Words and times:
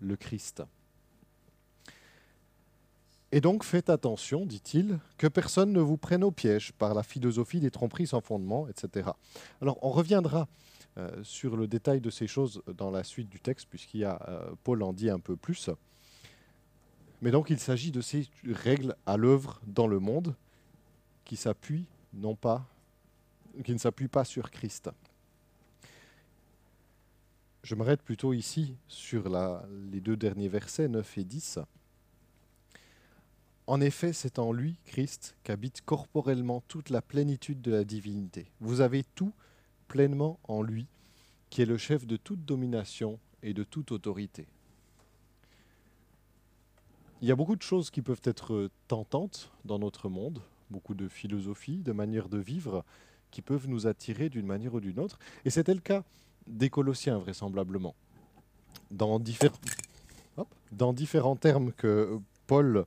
le 0.00 0.16
Christ. 0.16 0.62
Et 3.32 3.40
donc 3.40 3.64
faites 3.64 3.90
attention, 3.90 4.46
dit-il, 4.46 4.98
que 5.18 5.26
personne 5.26 5.72
ne 5.72 5.80
vous 5.80 5.96
prenne 5.96 6.22
au 6.22 6.30
piège 6.30 6.72
par 6.72 6.94
la 6.94 7.02
philosophie 7.02 7.60
des 7.60 7.70
tromperies 7.70 8.06
sans 8.06 8.20
fondement, 8.20 8.68
etc. 8.68 9.10
Alors 9.60 9.78
on 9.82 9.90
reviendra 9.90 10.48
euh, 10.96 11.22
sur 11.22 11.56
le 11.56 11.66
détail 11.66 12.00
de 12.00 12.10
ces 12.10 12.26
choses 12.26 12.62
dans 12.66 12.90
la 12.90 13.04
suite 13.04 13.28
du 13.28 13.40
texte, 13.40 13.66
puisqu'il 13.68 14.00
y 14.00 14.04
a 14.04 14.20
euh, 14.28 14.50
Paul 14.62 14.82
en 14.82 14.92
dit 14.92 15.10
un 15.10 15.18
peu 15.18 15.36
plus. 15.36 15.70
Mais 17.20 17.30
donc 17.30 17.50
il 17.50 17.58
s'agit 17.58 17.90
de 17.90 18.00
ces 18.00 18.28
règles 18.44 18.94
à 19.06 19.16
l'œuvre 19.16 19.60
dans 19.66 19.88
le 19.88 19.98
monde 19.98 20.34
qui 21.24 21.36
s'appuient 21.36 21.86
non 22.14 22.36
pas, 22.36 22.64
qui 23.64 23.72
ne 23.72 23.78
s'appuient 23.78 24.08
pas 24.08 24.24
sur 24.24 24.50
Christ. 24.50 24.90
Je 27.66 27.74
m'arrête 27.74 28.02
plutôt 28.02 28.32
ici 28.32 28.76
sur 28.86 29.28
les 29.90 30.00
deux 30.00 30.16
derniers 30.16 30.46
versets, 30.46 30.86
9 30.86 31.18
et 31.18 31.24
10. 31.24 31.58
En 33.66 33.80
effet, 33.80 34.12
c'est 34.12 34.38
en 34.38 34.52
lui, 34.52 34.76
Christ, 34.84 35.34
qu'habite 35.42 35.80
corporellement 35.84 36.62
toute 36.68 36.90
la 36.90 37.02
plénitude 37.02 37.60
de 37.62 37.72
la 37.72 37.82
divinité. 37.82 38.46
Vous 38.60 38.82
avez 38.82 39.02
tout 39.16 39.32
pleinement 39.88 40.38
en 40.44 40.62
lui, 40.62 40.86
qui 41.50 41.60
est 41.60 41.66
le 41.66 41.76
chef 41.76 42.06
de 42.06 42.16
toute 42.16 42.44
domination 42.44 43.18
et 43.42 43.52
de 43.52 43.64
toute 43.64 43.90
autorité. 43.90 44.46
Il 47.20 47.26
y 47.26 47.32
a 47.32 47.36
beaucoup 47.36 47.56
de 47.56 47.62
choses 47.62 47.90
qui 47.90 48.00
peuvent 48.00 48.22
être 48.22 48.70
tentantes 48.86 49.50
dans 49.64 49.80
notre 49.80 50.08
monde, 50.08 50.40
beaucoup 50.70 50.94
de 50.94 51.08
philosophies, 51.08 51.78
de 51.78 51.90
manières 51.90 52.28
de 52.28 52.38
vivre 52.38 52.84
qui 53.32 53.42
peuvent 53.42 53.68
nous 53.68 53.88
attirer 53.88 54.28
d'une 54.28 54.46
manière 54.46 54.74
ou 54.74 54.80
d'une 54.80 55.00
autre. 55.00 55.18
Et 55.44 55.50
c'était 55.50 55.74
le 55.74 55.80
cas 55.80 56.04
des 56.46 56.70
Colossiens, 56.70 57.18
vraisemblablement. 57.18 57.94
Dans, 58.90 59.18
différents 60.92 61.36
termes 61.36 61.72
que 61.72 62.18
Paul 62.46 62.86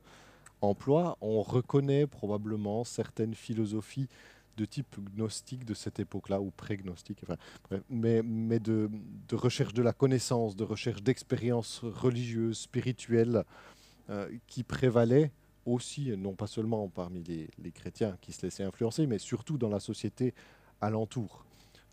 emploi, 0.62 1.18
on 1.22 1.42
reconnaît 1.42 2.08
probablement 2.08 2.84
certaines 2.84 3.36
philosophies 3.36 4.08
de 4.58 4.66
type 4.66 4.98
gnostique 5.16 5.64
de 5.64 5.74
cette 5.74 6.00
époque-là, 6.00 6.42
ou 6.42 6.52
pré-gnostique, 6.52 7.24
mais, 7.90 8.22
mais 8.22 8.60
de, 8.60 8.90
recherche 9.32 9.74
de 9.74 9.82
la 9.82 9.94
connaissance, 9.94 10.56
de 10.56 10.66
recherche 10.66 11.02
d'expériences 11.02 11.80
religieuses, 11.82 12.60
spirituelles, 12.60 13.46
euh, 14.10 14.30
qui 14.48 14.64
prévalaient 14.64 15.32
aussi, 15.66 16.12
non 16.18 16.34
pas 16.34 16.48
seulement 16.48 16.90
parmi 16.90 17.24
les, 17.24 17.50
les, 17.58 17.72
chrétiens 17.72 18.18
qui 18.22 18.34
se 18.34 18.42
laissaient 18.42 18.64
influencer, 18.64 19.08
mais 19.08 19.20
surtout 19.20 19.58
dans 19.58 19.70
la 19.70 19.80
société 19.80 20.34
alentour. 20.82 21.46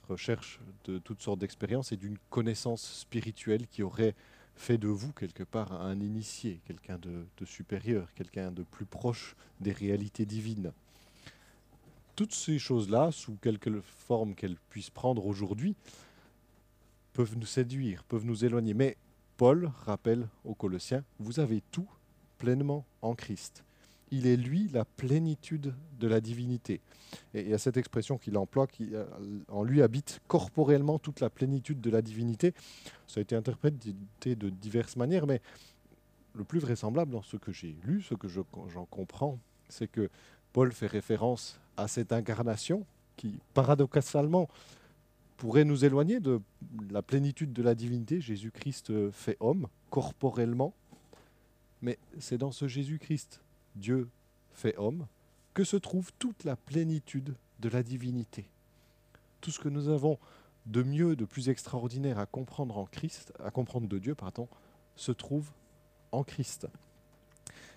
Recherche 0.08 0.60
de 0.84 0.98
toutes 0.98 1.22
sortes 1.22 1.40
d'expériences 1.40 1.92
et 1.92 1.96
d'une 1.96 2.18
connaissance 2.30 3.00
spirituelle 3.00 3.66
qui 3.66 3.82
aurait 3.82 4.14
fait 4.54 4.78
de 4.78 4.88
vous 4.88 5.12
quelque 5.12 5.42
part 5.42 5.72
un 5.72 6.00
initié, 6.00 6.60
quelqu'un 6.64 6.98
de, 6.98 7.26
supérieur, 7.44 8.12
quelqu'un 8.14 8.50
de 8.50 8.62
plus 8.62 8.86
proche 8.86 9.36
des 9.60 9.72
réalités 9.72 10.24
divines. 10.24 10.72
Toutes 12.14 12.32
ces 12.32 12.58
choses-là, 12.58 13.10
sous 13.12 13.36
quelque 13.36 13.80
forme 13.80 14.34
qu'elles 14.34 14.56
puissent 14.70 14.90
prendre 14.90 15.26
aujourd'hui, 15.26 15.76
peuvent 17.12 17.36
nous 17.36 17.46
séduire, 17.46 18.04
peuvent 18.04 18.24
nous 18.24 18.44
éloigner. 18.44 18.74
Mais 18.74 18.96
Paul 19.36 19.70
rappelle 19.84 20.28
aux 20.44 20.54
Colossiens, 20.54 21.04
vous 21.18 21.40
avez 21.40 21.62
tout 21.70 21.88
pleinement 22.38 22.86
en 23.02 23.14
Christ 23.14 23.65
il 24.10 24.26
est 24.26 24.36
lui 24.36 24.68
la 24.72 24.84
plénitude 24.84 25.74
de 25.98 26.08
la 26.08 26.20
divinité. 26.20 26.80
Et 27.34 27.42
il 27.42 27.48
y 27.48 27.54
a 27.54 27.58
cette 27.58 27.76
expression 27.76 28.18
qu'il 28.18 28.36
emploie, 28.36 28.66
qui 28.66 28.94
euh, 28.94 29.04
en 29.48 29.64
lui 29.64 29.82
habite 29.82 30.20
corporellement 30.28 30.98
toute 30.98 31.20
la 31.20 31.30
plénitude 31.30 31.80
de 31.80 31.90
la 31.90 32.02
divinité. 32.02 32.54
Ça 33.06 33.20
a 33.20 33.22
été 33.22 33.34
interprété 33.34 33.94
de 34.36 34.48
diverses 34.48 34.96
manières, 34.96 35.26
mais 35.26 35.40
le 36.34 36.44
plus 36.44 36.60
vraisemblable 36.60 37.12
dans 37.12 37.22
ce 37.22 37.36
que 37.36 37.52
j'ai 37.52 37.76
lu, 37.84 38.02
ce 38.02 38.14
que 38.14 38.28
j'en 38.28 38.84
comprends, 38.90 39.38
c'est 39.68 39.88
que 39.88 40.10
Paul 40.52 40.72
fait 40.72 40.86
référence 40.86 41.60
à 41.76 41.88
cette 41.88 42.12
incarnation 42.12 42.84
qui, 43.16 43.38
paradoxalement, 43.54 44.48
pourrait 45.36 45.64
nous 45.64 45.84
éloigner 45.84 46.20
de 46.20 46.40
la 46.90 47.02
plénitude 47.02 47.52
de 47.52 47.62
la 47.62 47.74
divinité. 47.74 48.20
Jésus-Christ 48.20 49.10
fait 49.10 49.36
homme, 49.40 49.68
corporellement, 49.90 50.74
mais 51.82 51.98
c'est 52.18 52.38
dans 52.38 52.52
ce 52.52 52.68
Jésus-Christ 52.68 53.40
Dieu 53.76 54.08
fait 54.52 54.76
homme, 54.78 55.06
que 55.54 55.64
se 55.64 55.76
trouve 55.76 56.12
toute 56.18 56.44
la 56.44 56.56
plénitude 56.56 57.34
de 57.60 57.68
la 57.68 57.82
divinité. 57.82 58.48
Tout 59.40 59.50
ce 59.50 59.60
que 59.60 59.68
nous 59.68 59.88
avons 59.88 60.18
de 60.66 60.82
mieux, 60.82 61.14
de 61.16 61.24
plus 61.24 61.48
extraordinaire 61.48 62.18
à 62.18 62.26
comprendre 62.26 62.76
en 62.78 62.86
Christ, 62.86 63.32
à 63.42 63.50
comprendre 63.50 63.88
de 63.88 63.98
Dieu, 63.98 64.14
pardon, 64.14 64.48
se 64.96 65.12
trouve 65.12 65.50
en 66.12 66.24
Christ. 66.24 66.66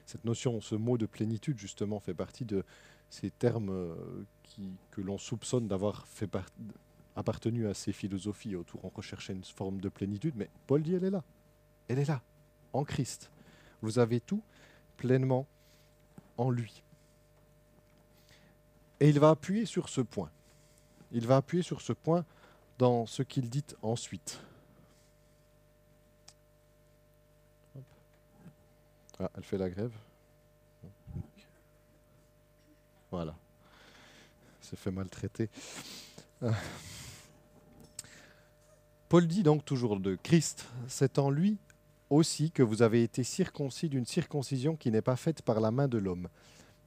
Cette 0.06 0.26
notion, 0.26 0.60
ce 0.62 0.76
mot 0.76 0.98
de 0.98 1.06
plénitude, 1.06 1.60
justement, 1.60 2.00
fait 2.00 2.14
partie 2.14 2.46
de 2.46 2.64
ces 3.10 3.30
termes 3.30 3.70
euh, 3.70 3.96
que 4.92 5.02
l'on 5.02 5.18
soupçonne 5.18 5.68
d'avoir 5.68 6.08
fait 6.08 6.30
appartenu 7.16 7.68
à 7.68 7.74
ces 7.74 7.92
philosophies 7.92 8.56
autour. 8.56 8.86
On 8.86 8.90
recherchait 8.90 9.34
une 9.34 9.44
forme 9.44 9.80
de 9.82 9.90
plénitude, 9.90 10.34
mais 10.36 10.50
Paul 10.68 10.82
dit 10.82 10.96
elle 10.96 11.04
est 11.04 11.12
là. 11.12 11.24
Elle 11.88 12.00
est 12.00 12.08
là, 12.08 12.22
en 12.74 12.84
Christ. 12.84 13.32
Vous 13.82 14.00
avez 14.00 14.20
tout 14.20 14.42
pleinement 14.98 15.48
en 16.40 16.50
lui. 16.50 16.82
Et 19.00 19.10
il 19.10 19.20
va 19.20 19.30
appuyer 19.30 19.66
sur 19.66 19.90
ce 19.90 20.02
point. 20.02 20.32
Il 21.12 21.28
va 21.28 21.38
appuyer 21.38 21.64
sur 21.64 21.82
ce 21.82 21.94
point 21.94 22.26
dans 22.78 23.06
ce 23.06 23.24
qu'il 23.24 23.50
dit 23.50 23.66
ensuite. 23.82 24.42
Ah, 29.20 29.30
elle 29.36 29.44
fait 29.44 29.58
la 29.58 29.70
grève. 29.70 29.92
Voilà. 33.12 33.36
Se 34.62 34.76
fait 34.76 34.92
maltraiter. 34.92 35.50
Ah. 36.42 36.54
Paul 39.10 39.28
dit 39.28 39.44
donc 39.44 39.66
toujours 39.66 40.00
de 40.00 40.16
Christ, 40.16 40.68
c'est 40.88 41.20
en 41.20 41.32
lui 41.32 41.58
aussi 42.10 42.52
que 42.52 42.64
vous 42.64 42.82
avez 42.82 43.04
été 43.04 43.24
circoncis 43.24 43.90
d'une 43.90 44.06
circoncision 44.06 44.76
qui 44.76 44.92
n'est 44.92 45.02
pas 45.02 45.16
faite 45.16 45.42
par 45.42 45.60
la 45.60 45.72
main 45.72 45.88
de 45.88 45.98
l'homme, 45.98 46.28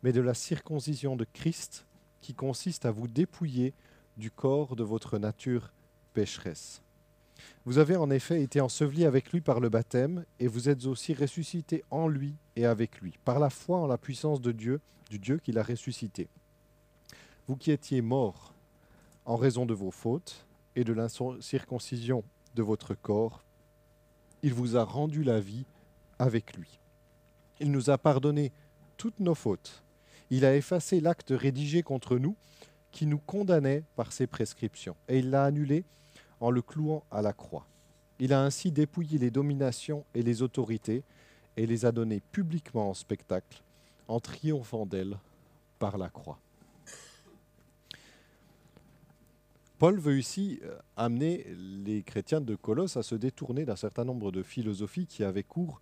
mais 0.03 0.13
de 0.13 0.21
la 0.21 0.35
circoncision 0.35 1.17
de 1.17 1.27
Christ 1.33 1.87
qui 2.21 2.35
consiste 2.35 2.87
à 2.87 2.91
vous 2.91 3.09
dépouiller 3.09 3.75
du 4.17 4.31
corps 4.31 4.77
de 4.77 4.85
votre 4.85 5.19
nature 5.19 5.73
pécheresse. 6.13 6.83
Vous 7.65 7.79
avez 7.79 7.97
en 7.97 8.11
effet 8.11 8.43
été 8.43 8.61
enseveli 8.61 9.05
avec 9.05 9.33
lui 9.33 9.41
par 9.41 9.61
le 9.61 9.69
baptême, 9.69 10.25
et 10.39 10.47
vous 10.47 10.69
êtes 10.69 10.87
aussi 10.87 11.15
ressuscité 11.15 11.83
en 11.91 12.09
lui 12.09 12.35
et 12.57 12.67
avec 12.67 13.01
lui, 13.01 13.15
par 13.25 13.39
la 13.39 13.51
foi 13.51 13.79
en 13.79 13.87
la 13.87 13.99
puissance 13.99 14.41
de 14.41 14.53
Dieu, 14.53 14.81
du 15.11 15.19
Dieu 15.19 15.39
qui 15.39 15.53
l'a 15.53 15.63
ressuscité. 15.63 16.29
Vous 17.49 17.57
qui 17.57 17.71
étiez 17.71 18.01
morts 18.01 18.55
en 19.25 19.37
raison 19.37 19.67
de 19.67 19.75
vos 19.75 19.91
fautes 19.91 20.47
et 20.77 20.85
de 20.85 20.93
l'incirconcision 20.93 22.25
de 22.55 22.63
votre 22.63 22.95
corps, 22.95 23.45
il 24.43 24.55
vous 24.55 24.77
a 24.77 24.85
rendu 24.85 25.23
la 25.23 25.41
vie 25.41 25.65
avec 26.19 26.57
lui. 26.57 26.79
Il 27.61 27.71
nous 27.71 27.91
a 27.91 27.99
pardonné 27.99 28.53
toutes 28.97 29.21
nos 29.21 29.35
fautes. 29.35 29.83
Il 30.31 30.45
a 30.45 30.57
effacé 30.57 31.01
l'acte 31.01 31.33
rédigé 31.37 31.83
contre 31.83 32.19
nous 32.19 32.37
qui 32.91 33.07
nous 33.07 33.19
condamnait 33.19 33.85
par 33.97 34.13
ses 34.13 34.27
prescriptions, 34.27 34.97
et 35.09 35.21
il 35.21 35.31
l'a 35.31 35.45
annulé 35.45 35.85
en 36.41 36.51
le 36.51 36.61
clouant 36.61 37.05
à 37.11 37.23
la 37.23 37.33
croix. 37.33 37.67
Il 38.19 38.33
a 38.33 38.43
ainsi 38.43 38.71
dépouillé 38.71 39.19
les 39.19 39.31
dominations 39.31 40.05
et 40.15 40.23
les 40.23 40.43
autorités 40.43 41.03
et 41.57 41.67
les 41.67 41.85
a 41.87 41.93
données 41.93 42.21
publiquement 42.33 42.91
en 42.91 42.95
spectacle, 42.95 43.63
en 44.09 44.21
triomphant 44.21 44.87
d'elles 44.87 45.19
par 45.79 45.99
la 45.99 46.09
croix. 46.09 46.39
Paul 49.83 49.99
veut 49.99 50.17
ici 50.17 50.61
euh, 50.63 50.79
amener 50.97 51.45
les 51.57 52.05
chrétiens 52.05 52.41
de 52.41 52.55
Colosse 52.55 52.97
à 52.97 53.03
se 53.03 53.17
détourner 53.17 53.65
d'un 53.65 53.75
certain 53.75 54.05
nombre 54.05 54.31
de 54.31 54.45
philosophies 54.45 55.09
qui 55.09 55.25
avaient 55.25 55.43
cours 55.43 55.81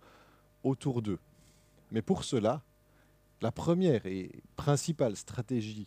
autour 0.63 1.03
d'eux. 1.03 1.19
Mais 1.91 2.01
pour 2.01 2.23
cela, 2.23 2.63
la 3.41 3.51
première 3.51 4.07
et 4.07 4.31
principale 4.55 5.15
stratégie 5.15 5.85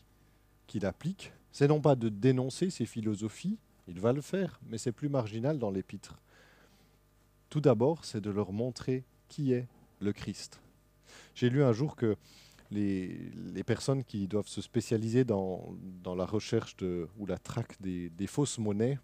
qu'il 0.69 0.87
applique, 0.87 1.32
c'est 1.50 1.66
non 1.66 1.81
pas 1.81 1.96
de 1.96 2.08
dénoncer 2.08 2.70
ces 2.70 2.87
philosophies, 2.87 3.58
il 3.88 3.99
va 3.99 4.12
le 4.12 4.20
faire, 4.20 4.60
mais 4.69 4.78
c'est 4.78 4.93
plus 4.93 5.08
marginal 5.08 5.58
dans 5.58 5.72
l'épître. 5.72 6.20
Tout 7.50 7.60
d'abord, 7.60 8.05
c'est 8.05 8.20
de 8.20 8.31
leur 8.31 8.52
montrer 8.52 9.02
qui 9.26 9.52
est 9.52 9.67
le 9.99 10.12
Christ. 10.12 10.60
J'ai 11.34 11.50
lu 11.50 11.64
un 11.64 11.72
jour 11.72 11.96
que 11.96 12.17
les, 12.75 13.65
personnes 13.65 14.05
qui 14.05 14.26
doivent 14.29 14.49
se 14.49 14.61
spécialiser 14.61 15.25
dans, 15.25 15.75
la 16.05 16.26
recherche 16.26 16.76
ou 17.19 17.26
la 17.26 17.38
traque 17.38 17.81
des, 17.81 18.26
fausses 18.26 18.59
monnaies 18.59 18.99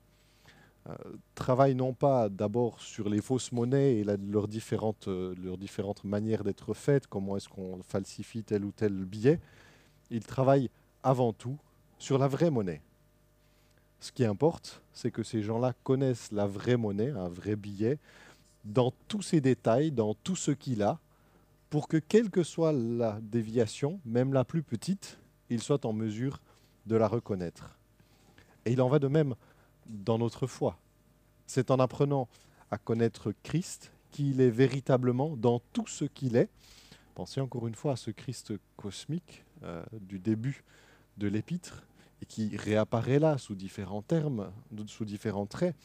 euh, 0.88 0.94
travaillent 1.34 1.74
non 1.74 1.92
pas 1.92 2.30
d'abord 2.30 2.80
sur 2.80 3.10
les 3.10 3.20
fausses 3.20 3.52
monnaies 3.52 3.98
et 3.98 4.04
euh, 4.08 4.16
leurs 4.26 4.48
différentes 4.48 6.04
manières 6.04 6.42
d'être 6.42 6.72
faites, 6.72 7.06
comment 7.06 7.36
est-ce 7.36 7.50
qu'on 7.50 7.82
falsifie 7.82 8.42
tel 8.42 8.64
ou 8.64 8.72
tel 8.72 8.92
billet, 9.04 9.40
ils 10.10 10.24
travaillent 10.24 10.70
avant 11.02 11.34
tout 11.34 11.58
sur 11.98 12.18
la 12.18 12.28
vraie 12.28 12.50
monnaie. 12.50 12.80
Ce 14.00 14.10
qui 14.10 14.24
importe, 14.24 14.82
c'est 14.94 15.10
que 15.10 15.22
ces 15.22 15.42
gens-là 15.42 15.74
connaissent 15.84 16.32
la 16.32 16.46
vraie 16.46 16.78
monnaie, 16.78 17.10
un 17.10 17.28
vrai 17.28 17.56
billet, 17.56 17.98
dans 18.64 18.92
tous 19.06 19.22
ses 19.22 19.42
détails, 19.42 19.92
dans 19.92 20.14
tout 20.14 20.36
ce 20.36 20.50
qu'il 20.50 20.82
a, 20.82 20.98
pour 21.70 21.86
que 21.86 21.96
quelle 21.96 22.30
que 22.30 22.42
soit 22.42 22.72
la 22.72 23.20
déviation, 23.22 24.00
même 24.04 24.32
la 24.32 24.44
plus 24.44 24.64
petite, 24.64 25.18
il 25.48 25.62
soit 25.62 25.84
en 25.84 25.92
mesure 25.92 26.40
de 26.86 26.96
la 26.96 27.06
reconnaître. 27.06 27.78
Et 28.66 28.72
il 28.72 28.82
en 28.82 28.88
va 28.88 28.98
de 28.98 29.08
même 29.08 29.36
dans 29.86 30.18
notre 30.18 30.48
foi. 30.48 30.78
C'est 31.46 31.70
en 31.70 31.78
apprenant 31.78 32.28
à 32.70 32.78
connaître 32.78 33.32
Christ 33.44 33.92
qu'il 34.10 34.40
est 34.40 34.50
véritablement 34.50 35.36
dans 35.36 35.60
tout 35.72 35.86
ce 35.86 36.04
qu'il 36.04 36.36
est. 36.36 36.50
Pensez 37.14 37.40
encore 37.40 37.68
une 37.68 37.74
fois 37.74 37.92
à 37.92 37.96
ce 37.96 38.10
Christ 38.10 38.52
cosmique 38.76 39.44
euh, 39.62 39.84
du 39.92 40.18
début 40.18 40.64
de 41.18 41.28
l'épître 41.28 41.86
et 42.22 42.26
qui 42.26 42.56
réapparaît 42.56 43.18
là 43.20 43.38
sous 43.38 43.54
différents 43.54 44.02
termes, 44.02 44.50
sous 44.86 45.04
différents 45.04 45.46
traits. 45.46 45.76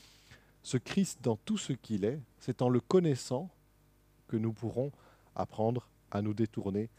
Ce 0.64 0.78
Christ 0.78 1.20
dans 1.22 1.36
tout 1.36 1.58
ce 1.58 1.74
qu'il 1.74 2.06
est, 2.06 2.20
c'est 2.40 2.64
en 2.64 2.70
le 2.70 2.80
connaissant 2.80 3.50
que 4.28 4.38
nous 4.38 4.52
pourrons 4.52 4.92
apprendre 5.36 5.88
à 6.12 6.22
nous 6.22 6.34
détourner 6.34 6.90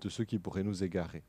de 0.00 0.08
ce 0.08 0.22
qui 0.22 0.38
pourrait 0.38 0.62
nous 0.62 0.84
égarer. 0.84 1.22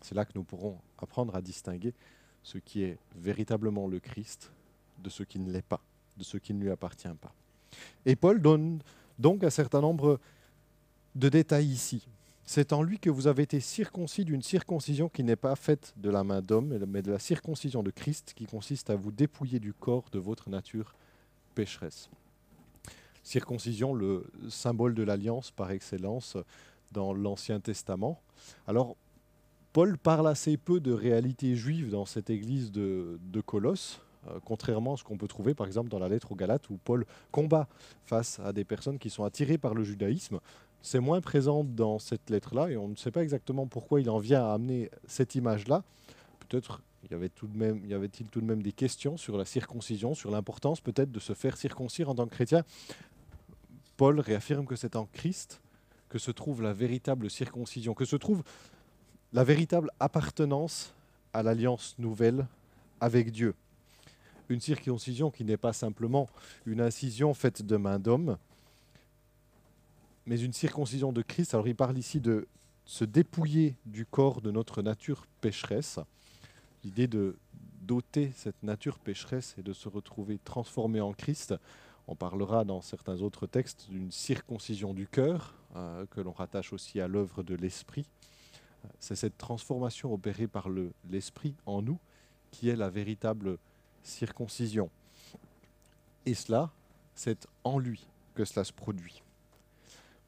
C'est 0.00 0.14
là 0.14 0.24
que 0.24 0.32
nous 0.34 0.44
pourrons 0.44 0.78
apprendre 0.98 1.34
à 1.34 1.42
distinguer 1.42 1.94
ce 2.42 2.58
qui 2.58 2.82
est 2.82 2.98
véritablement 3.16 3.86
le 3.86 3.98
Christ 4.00 4.52
de 5.02 5.10
ce 5.10 5.22
qui 5.22 5.38
ne 5.38 5.50
l'est 5.50 5.62
pas, 5.62 5.80
de 6.16 6.24
ce 6.24 6.36
qui 6.36 6.54
ne 6.54 6.62
lui 6.62 6.70
appartient 6.70 7.08
pas. 7.20 7.32
Et 8.06 8.16
Paul 8.16 8.40
donne 8.40 8.80
donc 9.18 9.44
un 9.44 9.50
certain 9.50 9.80
nombre 9.80 10.20
de 11.14 11.28
détails 11.28 11.66
ici. 11.66 12.06
C'est 12.44 12.72
en 12.72 12.82
lui 12.82 12.98
que 12.98 13.10
vous 13.10 13.26
avez 13.26 13.42
été 13.42 13.60
circoncis 13.60 14.24
d'une 14.24 14.42
circoncision 14.42 15.08
qui 15.08 15.22
n'est 15.22 15.36
pas 15.36 15.54
faite 15.56 15.92
de 15.96 16.08
la 16.08 16.24
main 16.24 16.40
d'homme, 16.40 16.78
mais 16.86 17.02
de 17.02 17.12
la 17.12 17.18
circoncision 17.18 17.82
de 17.82 17.90
Christ 17.90 18.32
qui 18.34 18.46
consiste 18.46 18.88
à 18.88 18.96
vous 18.96 19.12
dépouiller 19.12 19.60
du 19.60 19.74
corps 19.74 20.08
de 20.12 20.18
votre 20.18 20.48
nature 20.48 20.94
pécheresse. 21.54 22.08
Circoncision, 23.28 23.92
le 23.92 24.24
symbole 24.48 24.94
de 24.94 25.02
l'alliance 25.02 25.50
par 25.50 25.70
excellence 25.70 26.38
dans 26.92 27.12
l'Ancien 27.12 27.60
Testament. 27.60 28.22
Alors, 28.66 28.96
Paul 29.74 29.98
parle 29.98 30.28
assez 30.28 30.56
peu 30.56 30.80
de 30.80 30.92
réalité 30.92 31.54
juive 31.54 31.90
dans 31.90 32.06
cette 32.06 32.30
église 32.30 32.72
de, 32.72 33.18
Colosse, 33.44 34.00
euh, 34.28 34.38
contrairement 34.46 34.94
à 34.94 34.96
ce 34.96 35.04
qu'on 35.04 35.18
peut 35.18 35.28
trouver 35.28 35.52
par 35.52 35.66
exemple 35.66 35.90
dans 35.90 35.98
la 35.98 36.08
lettre 36.08 36.32
aux 36.32 36.36
Galates 36.36 36.70
où 36.70 36.78
Paul 36.82 37.04
combat 37.30 37.68
face 38.06 38.40
à 38.40 38.54
des 38.54 38.64
personnes 38.64 38.98
qui 38.98 39.10
sont 39.10 39.24
attirées 39.24 39.58
par 39.58 39.74
le 39.74 39.84
judaïsme. 39.84 40.40
C'est 40.80 40.98
moins 40.98 41.20
présent 41.20 41.64
dans 41.64 41.98
cette 41.98 42.30
lettre-là 42.30 42.70
et 42.70 42.78
on 42.78 42.88
ne 42.88 42.96
sait 42.96 43.10
pas 43.10 43.22
exactement 43.22 43.66
pourquoi 43.66 44.00
il 44.00 44.08
en 44.08 44.18
vient 44.18 44.42
à 44.42 44.54
amener 44.54 44.90
cette 45.06 45.34
image-là. 45.34 45.84
Peut-être 46.48 46.80
y 47.10 47.14
avait 47.14 47.28
tout 47.28 47.46
de 47.46 47.86
y 47.86 47.94
avait-il 47.94 48.26
tout 48.28 48.40
de 48.40 48.46
même 48.46 48.62
des 48.62 48.72
questions 48.72 49.16
sur 49.16 49.36
la 49.36 49.44
circoncision, 49.44 50.14
sur 50.14 50.30
l'importance 50.30 50.80
peut-être 50.80 51.10
de 51.10 51.20
se 51.20 51.32
faire 51.32 51.56
circoncire 51.56 52.08
en 52.08 52.14
tant 52.14 52.26
que 52.26 52.34
chrétien. 52.34 52.64
Paul 53.98 54.20
réaffirme 54.20 54.64
que 54.64 54.76
c'est 54.76 54.94
en 54.94 55.06
Christ 55.06 55.60
que 56.08 56.18
se 56.18 56.30
trouve 56.30 56.62
la 56.62 56.72
véritable 56.72 57.28
circoncision, 57.28 57.94
que 57.94 58.04
se 58.04 58.14
trouve 58.14 58.44
la 59.32 59.42
véritable 59.42 59.90
appartenance 59.98 60.94
à 61.32 61.42
l'alliance 61.42 61.96
nouvelle 61.98 62.46
avec 63.00 63.32
Dieu. 63.32 63.54
Une 64.48 64.60
circoncision 64.60 65.32
qui 65.32 65.44
n'est 65.44 65.58
pas 65.58 65.72
simplement 65.72 66.28
une 66.64 66.80
incision 66.80 67.34
faite 67.34 67.62
de 67.62 67.76
main 67.76 67.98
d'homme, 67.98 68.38
mais 70.26 70.40
une 70.40 70.52
circoncision 70.52 71.12
de 71.12 71.20
Christ. 71.20 71.54
Alors 71.54 71.66
il 71.66 71.74
parle 71.74 71.98
ici 71.98 72.20
de 72.20 72.46
se 72.84 73.04
dépouiller 73.04 73.74
du 73.84 74.06
corps 74.06 74.40
de 74.40 74.52
notre 74.52 74.80
nature 74.80 75.26
pécheresse. 75.40 75.98
L'idée 76.84 77.08
de 77.08 77.36
doter 77.82 78.32
cette 78.36 78.62
nature 78.62 79.00
pécheresse 79.00 79.56
et 79.58 79.62
de 79.62 79.72
se 79.72 79.88
retrouver 79.88 80.38
transformé 80.44 81.00
en 81.00 81.12
Christ, 81.12 81.54
on 82.08 82.14
parlera 82.14 82.64
dans 82.64 82.80
certains 82.80 83.20
autres 83.20 83.46
textes 83.46 83.86
d'une 83.90 84.10
circoncision 84.10 84.94
du 84.94 85.06
cœur, 85.06 85.54
euh, 85.76 86.06
que 86.06 86.22
l'on 86.22 86.32
rattache 86.32 86.72
aussi 86.72 87.00
à 87.00 87.06
l'œuvre 87.06 87.42
de 87.42 87.54
l'Esprit. 87.54 88.06
C'est 88.98 89.14
cette 89.14 89.36
transformation 89.36 90.12
opérée 90.12 90.46
par 90.46 90.68
l'Esprit 91.10 91.54
en 91.66 91.82
nous 91.82 91.98
qui 92.50 92.70
est 92.70 92.76
la 92.76 92.88
véritable 92.88 93.58
circoncision. 94.02 94.88
Et 96.24 96.32
cela, 96.32 96.70
c'est 97.14 97.46
en 97.62 97.78
lui 97.78 98.06
que 98.34 98.46
cela 98.46 98.64
se 98.64 98.72
produit. 98.72 99.22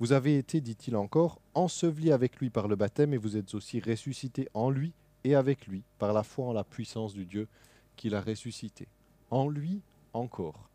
Vous 0.00 0.12
avez 0.12 0.36
été, 0.36 0.60
dit-il 0.60 0.96
encore, 0.96 1.40
enseveli 1.54 2.12
avec 2.12 2.36
lui 2.36 2.50
par 2.50 2.68
le 2.68 2.76
baptême 2.76 3.14
et 3.14 3.18
vous 3.18 3.38
êtes 3.38 3.54
aussi 3.54 3.80
ressuscité 3.80 4.48
en 4.52 4.68
lui 4.68 4.92
et 5.24 5.34
avec 5.34 5.66
lui 5.66 5.82
par 5.98 6.12
la 6.12 6.24
foi 6.24 6.46
en 6.46 6.52
la 6.52 6.64
puissance 6.64 7.14
du 7.14 7.24
Dieu 7.24 7.48
qui 7.96 8.10
l'a 8.10 8.20
ressuscité. 8.20 8.86
En 9.30 9.48
lui 9.48 9.80
encore 10.12 10.69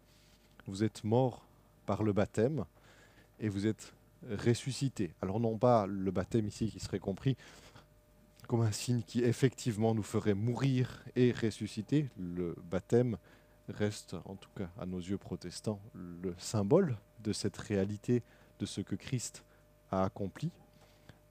vous 0.67 0.83
êtes 0.83 1.03
mort 1.03 1.45
par 1.85 2.03
le 2.03 2.13
baptême 2.13 2.65
et 3.39 3.49
vous 3.49 3.67
êtes 3.67 3.93
ressuscité. 4.29 5.13
Alors 5.21 5.39
non 5.39 5.57
pas 5.57 5.85
le 5.85 6.11
baptême 6.11 6.47
ici 6.47 6.69
qui 6.69 6.79
serait 6.79 6.99
compris 6.99 7.37
comme 8.47 8.61
un 8.61 8.71
signe 8.71 9.01
qui 9.01 9.23
effectivement 9.23 9.95
nous 9.95 10.03
ferait 10.03 10.33
mourir 10.33 11.03
et 11.15 11.31
ressusciter. 11.31 12.09
Le 12.17 12.55
baptême 12.69 13.17
reste, 13.69 14.15
en 14.25 14.35
tout 14.35 14.49
cas 14.55 14.69
à 14.79 14.85
nos 14.85 14.99
yeux 14.99 15.17
protestants, 15.17 15.79
le 15.93 16.33
symbole 16.37 16.97
de 17.23 17.33
cette 17.33 17.57
réalité 17.57 18.23
de 18.59 18.65
ce 18.65 18.81
que 18.81 18.95
Christ 18.95 19.43
a 19.91 20.03
accompli. 20.03 20.51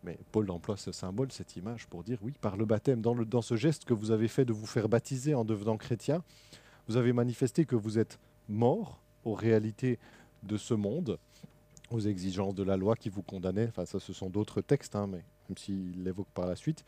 Mais 0.03 0.19
Paul 0.33 0.51
emploie 0.51 0.77
ce 0.77 0.93
symbole, 0.93 1.33
cette 1.33 1.57
image, 1.57 1.87
pour 1.87 2.05
dire 2.05 2.19
oui, 2.21 2.35
par 2.41 2.57
le 2.57 2.67
baptême, 2.67 3.01
dans, 3.01 3.43
ce 3.43 3.57
geste 3.57 3.87
que 3.87 3.95
vous 3.95 4.11
avez 4.11 4.29
fait 4.29 4.45
de 4.45 4.53
vous 4.53 4.67
faire 4.67 4.89
baptiser 4.89 5.35
en 5.35 5.45
devenant 5.45 5.79
chrétien, 5.79 6.23
vous 6.89 6.99
avez 6.99 7.15
manifesté 7.15 7.65
que 7.65 7.77
vous 7.77 7.99
êtes 7.99 8.19
mort 8.49 9.01
aux 9.25 9.35
réalités 9.35 9.99
de 10.43 10.57
ce 10.57 10.75
monde, 10.75 11.19
aux 11.91 12.01
exigences 12.01 12.55
de 12.55 12.63
la 12.63 12.77
loi 12.77 12.97
qui 12.97 13.09
vous 13.09 13.23
condamnaient. 13.23 13.69
Enfin, 13.69 13.87
ça, 13.87 14.01
ce 14.01 14.13
sont 14.13 14.31
d'autres 14.31 14.61
textes, 14.61 14.97
hein, 14.97 15.07
mais 15.07 15.25
même 15.49 15.59
s'il 15.59 16.03
l'évoque 16.03 16.29
par 16.35 16.47
la 16.47 16.57
suite. 16.57 16.85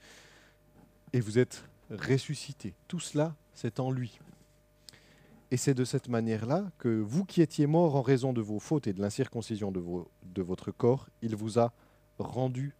Et 1.12 1.20
vous 1.20 1.38
êtes 1.38 1.64
ressuscité. 1.90 2.74
Tout 2.88 3.00
cela, 3.00 3.34
c'est 3.54 3.80
en 3.80 3.90
lui. 3.90 4.18
Et 5.50 5.56
c'est 5.56 5.74
de 5.74 5.84
cette 5.84 6.08
manière-là 6.08 6.70
que 6.78 6.88
vous 6.88 7.24
qui 7.24 7.40
étiez 7.40 7.66
mort 7.66 7.94
en 7.94 8.02
raison 8.02 8.32
de 8.32 8.40
vos 8.40 8.58
fautes 8.58 8.88
et 8.88 8.92
de 8.92 9.00
l'incirconcision 9.00 9.70
de 9.70 10.42
votre 10.42 10.72
corps, 10.72 11.08
il 11.22 11.36
vous 11.36 11.58
a 11.58 11.72
rendu 12.18 12.74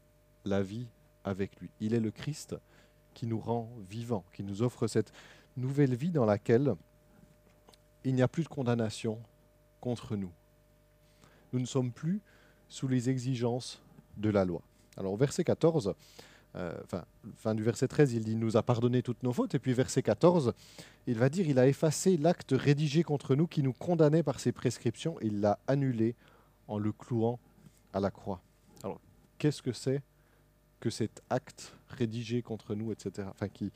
la 0.44 0.62
vie 0.62 0.88
avec 1.24 1.60
lui. 1.60 1.70
Il 1.80 1.94
est 1.94 2.00
le 2.00 2.10
Christ 2.10 2.56
qui 3.14 3.26
nous 3.26 3.38
rend 3.38 3.70
vivants, 3.88 4.24
qui 4.32 4.42
nous 4.42 4.62
offre 4.62 4.88
cette 4.88 5.12
nouvelle 5.56 5.94
vie 5.94 6.10
dans 6.10 6.24
laquelle 6.24 6.74
il 8.04 8.14
n'y 8.14 8.22
a 8.22 8.28
plus 8.28 8.42
de 8.42 8.48
condamnation, 8.48 9.18
contre 9.81 10.17
nous. 10.17 10.32
Nous 11.52 11.61
ne 11.61 11.67
sommes 11.67 11.93
plus 11.93 12.20
sous 12.69 12.88
les 12.88 13.08
exigences 13.11 13.80
de 14.16 14.30
la 14.30 14.45
loi. 14.45 14.62
Alors 14.97 15.16
verset 15.16 15.45
14, 15.45 15.95
euh, 16.56 16.73
enfin, 16.85 17.04
fin 17.37 17.54
du 17.54 17.62
verset 17.62 17.87
13, 17.87 18.14
il 18.14 18.25
dit 18.25 18.35
nous 18.35 18.56
a 18.56 18.62
pardonné 18.62 19.02
toutes 19.02 19.23
nos 19.23 19.33
fautes. 19.33 19.54
Et 19.54 19.59
puis 19.59 19.73
verset 19.73 20.02
14, 20.02 20.54
il 21.06 21.18
va 21.18 21.28
dire 21.28 21.47
il 21.47 21.59
a 21.59 21.66
effacé 21.66 22.16
l'acte 22.16 22.54
rédigé 22.56 23.02
contre 23.02 23.35
nous 23.35 23.47
qui 23.47 23.62
nous 23.62 23.75
condamnait 23.75 24.23
par 24.23 24.40
ses 24.40 24.52
prescriptions. 24.52 25.16
il 25.21 25.40
l'a 25.40 25.59
annulé 25.66 26.14
en 26.68 26.78
le 26.78 26.92
clouant 26.92 27.38
à 27.92 28.00
la 28.00 28.11
croix. 28.11 28.40
Alors 28.83 29.00
qu'est-ce 29.38 29.62
que 29.62 29.73
c'est 29.73 30.02
que 30.80 30.90
cet 30.90 31.23
acte 31.30 31.75
rédigé 31.88 32.42
contre 32.42 32.75
nous, 32.75 32.92
etc. 32.92 33.28
Enfin, 33.30 33.49
qui, 33.49 33.73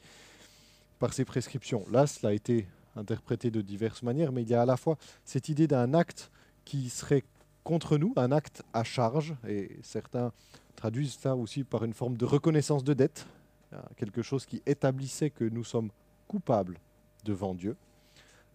par 0.99 1.13
ses 1.13 1.25
prescriptions? 1.25 1.85
Là, 1.91 2.07
cela 2.07 2.31
a 2.31 2.33
été 2.33 2.67
interprété 3.01 3.51
de 3.51 3.61
diverses 3.61 4.03
manières, 4.03 4.33
mais 4.33 4.43
il 4.43 4.49
y 4.49 4.55
a 4.55 4.63
à 4.63 4.67
la 4.67 4.77
fois 4.77 4.97
cette 5.25 5.49
idée 5.49 5.67
d'un 5.67 5.95
acte 5.95 6.31
qui 6.65 6.89
serait 6.91 7.25
contre 7.65 7.99
nous, 7.99 8.13
un 8.17 8.33
acte 8.33 8.63
à 8.73 8.85
charge, 8.85 9.35
et 9.47 9.79
certains 9.83 10.33
traduisent 10.77 11.19
ça 11.19 11.37
aussi 11.37 11.65
par 11.65 11.85
une 11.85 11.93
forme 11.93 12.17
de 12.17 12.25
reconnaissance 12.25 12.85
de 12.85 12.95
dette, 12.95 13.27
hein, 13.73 13.83
quelque 13.97 14.23
chose 14.23 14.47
qui 14.47 14.63
établissait 14.67 15.31
que 15.31 15.45
nous 15.45 15.65
sommes 15.65 15.91
coupables 16.27 16.79
devant 17.25 17.55
Dieu, 17.55 17.77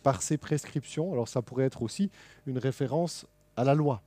par 0.02 0.22
ses 0.22 0.38
prescriptions. 0.38 1.12
Alors 1.12 1.28
ça 1.28 1.42
pourrait 1.42 1.66
être 1.66 1.82
aussi 1.82 2.10
une 2.46 2.58
référence 2.58 3.26
à 3.56 3.64
la 3.64 3.74
loi. 3.74 4.02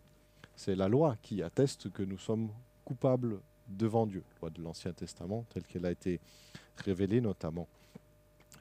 C'est 0.57 0.75
la 0.75 0.89
loi 0.89 1.17
qui 1.23 1.43
atteste 1.43 1.91
que 1.91 2.03
nous 2.03 2.19
sommes 2.19 2.51
coupables 2.85 3.41
devant 3.69 4.07
Dieu, 4.07 4.25
loi 4.41 4.51
de 4.51 4.63
l'Ancien 4.63 4.93
Testament 4.93 5.45
telle 5.51 5.65
qu'elle 5.65 5.87
a 5.87 5.91
été 5.91 6.21
révélée 6.77 7.21
notamment. 7.21 7.69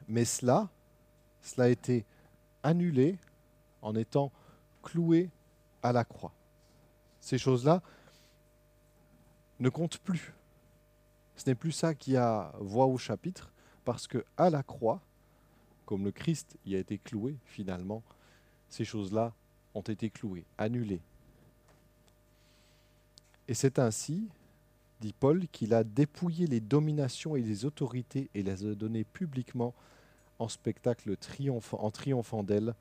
Mais 0.06 0.24
cela, 0.24 0.68
cela 1.42 1.66
a 1.66 1.68
été 1.68 2.04
annulé 2.62 3.18
en 3.82 3.94
étant 3.94 4.32
cloué 4.82 5.30
à 5.82 5.92
la 5.92 6.04
croix. 6.04 6.32
Ces 7.20 7.38
choses-là 7.38 7.82
ne 9.60 9.68
comptent 9.68 9.98
plus. 9.98 10.34
Ce 11.36 11.48
n'est 11.48 11.54
plus 11.54 11.72
ça 11.72 11.94
qui 11.94 12.16
a 12.16 12.52
voix 12.58 12.86
au 12.86 12.98
chapitre, 12.98 13.52
parce 13.84 14.06
que 14.06 14.24
à 14.36 14.50
la 14.50 14.62
croix, 14.62 15.00
comme 15.86 16.04
le 16.04 16.12
Christ 16.12 16.56
y 16.66 16.74
a 16.74 16.78
été 16.78 16.98
cloué 16.98 17.36
finalement, 17.44 18.02
ces 18.68 18.84
choses-là 18.84 19.32
ont 19.74 19.82
été 19.82 20.10
clouées, 20.10 20.44
annulées. 20.58 21.00
Et 23.46 23.54
c'est 23.54 23.78
ainsi, 23.78 24.28
dit 25.00 25.14
Paul, 25.18 25.46
qu'il 25.48 25.72
a 25.72 25.84
dépouillé 25.84 26.46
les 26.46 26.60
dominations 26.60 27.36
et 27.36 27.40
les 27.40 27.64
autorités 27.64 28.28
et 28.34 28.42
les 28.42 28.66
a 28.66 28.74
données 28.74 29.04
publiquement 29.04 29.74
en 30.38 30.48
spectacle 30.48 31.16
triomphant, 31.16 31.78
en 31.80 31.90
triomphant 31.90 32.42
d'elle 32.42 32.74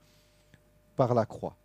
par 0.95 1.13
la 1.13 1.25
croix. 1.25 1.55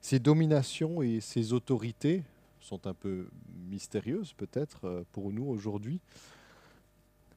Ces 0.00 0.18
dominations 0.18 1.02
et 1.02 1.20
ces 1.20 1.52
autorités 1.52 2.22
sont 2.60 2.86
un 2.86 2.94
peu 2.94 3.28
mystérieuses 3.68 4.32
peut-être 4.34 4.86
euh, 4.86 5.04
pour 5.12 5.32
nous 5.32 5.46
aujourd'hui, 5.46 6.00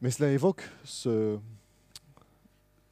mais 0.02 0.12
cela 0.12 0.32
évoque 0.32 0.64
ce, 0.84 1.40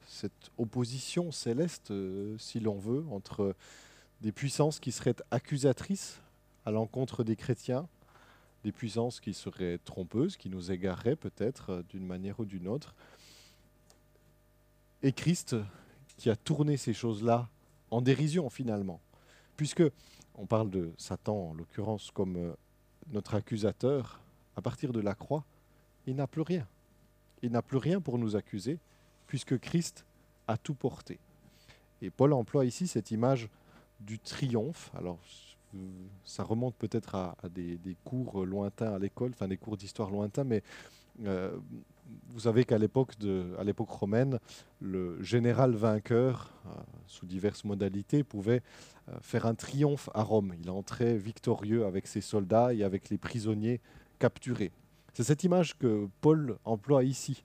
cette 0.05 0.51
opposition 0.57 1.31
céleste, 1.31 1.91
euh, 1.91 2.37
si 2.37 2.59
l'on 2.59 2.77
veut, 2.79 3.05
entre 3.11 3.55
des 4.21 4.31
puissances 4.31 4.79
qui 4.79 4.91
seraient 4.91 5.15
accusatrices 5.31 6.19
à 6.65 6.71
l'encontre 6.71 7.23
des 7.23 7.35
chrétiens, 7.35 7.87
des 8.67 8.73
puissances 8.73 9.21
qui 9.21 9.33
seraient 9.33 9.77
trompeuses, 9.85 10.35
qui 10.35 10.49
nous 10.49 10.73
égareraient 10.73 11.15
peut-être 11.15 11.69
euh, 11.69 11.83
d'une 11.87 12.05
manière 12.05 12.37
ou 12.41 12.43
d'une 12.43 12.67
autre, 12.67 12.95
et 15.01 15.13
Christ 15.13 15.55
qui 16.17 16.29
a 16.29 16.35
tourné 16.35 16.75
ces 16.75 16.93
choses-là 16.93 17.47
en 17.91 18.01
dérision 18.01 18.49
finalement, 18.49 18.99
puisque 19.55 19.83
on 20.35 20.45
parle 20.45 20.69
de 20.69 20.91
Satan 20.97 21.51
en 21.51 21.53
l'occurrence 21.53 22.11
comme 22.11 22.35
euh, 22.35 22.53
notre 23.13 23.35
accusateur, 23.35 24.19
à 24.57 24.61
partir 24.61 24.91
de 24.91 24.99
la 24.99 25.15
croix, 25.15 25.45
il 26.05 26.17
n'a 26.17 26.27
plus 26.27 26.41
rien. 26.41 26.67
Il 27.43 27.51
n'a 27.51 27.61
plus 27.61 27.77
rien 27.77 28.01
pour 28.01 28.17
nous 28.17 28.35
accuser, 28.35 28.79
puisque 29.27 29.57
Christ 29.59 30.05
a 30.49 30.57
tout 30.57 30.75
porté. 30.75 31.19
Et 32.01 32.09
Paul 32.09 32.33
emploie 32.33 32.65
ici 32.65 32.85
cette 32.85 33.11
image 33.11 33.47
du 34.01 34.19
triomphe. 34.19 34.91
Alors, 34.93 35.19
ça 36.23 36.43
remonte 36.43 36.75
peut-être 36.75 37.15
à, 37.15 37.35
des, 37.49 37.79
cours 38.03 38.45
lointains 38.45 38.93
à 38.93 38.99
l'école, 38.99 39.31
enfin 39.33 39.47
des 39.47 39.57
cours 39.57 39.77
d'histoire 39.77 40.09
lointains, 40.09 40.43
mais 40.43 40.63
euh, 41.25 41.57
vous 42.29 42.41
savez 42.41 42.63
qu'à 42.63 42.77
l'époque, 42.77 43.13
romaine, 43.89 44.39
le 44.79 45.21
général 45.21 45.73
vainqueur, 45.73 46.53
euh, 46.65 46.69
sous 47.07 47.25
diverses 47.25 47.65
modalités, 47.65 48.23
pouvait 48.23 48.61
euh, 49.09 49.17
faire 49.21 49.45
un 49.45 49.55
triomphe 49.55 50.09
à 50.13 50.23
Rome. 50.23 50.53
Il 50.61 50.69
entrait 50.69 51.17
victorieux 51.17 51.85
avec 51.85 52.07
ses 52.07 52.21
soldats 52.21 52.73
et 52.73 52.83
avec 52.83 53.09
les 53.09 53.17
prisonniers 53.17 53.81
capturés. 54.19 54.71
C'est 55.13 55.23
cette 55.23 55.43
image 55.43 55.77
que 55.77 56.07
Paul 56.21 56.57
emploie 56.63 57.03
ici 57.03 57.43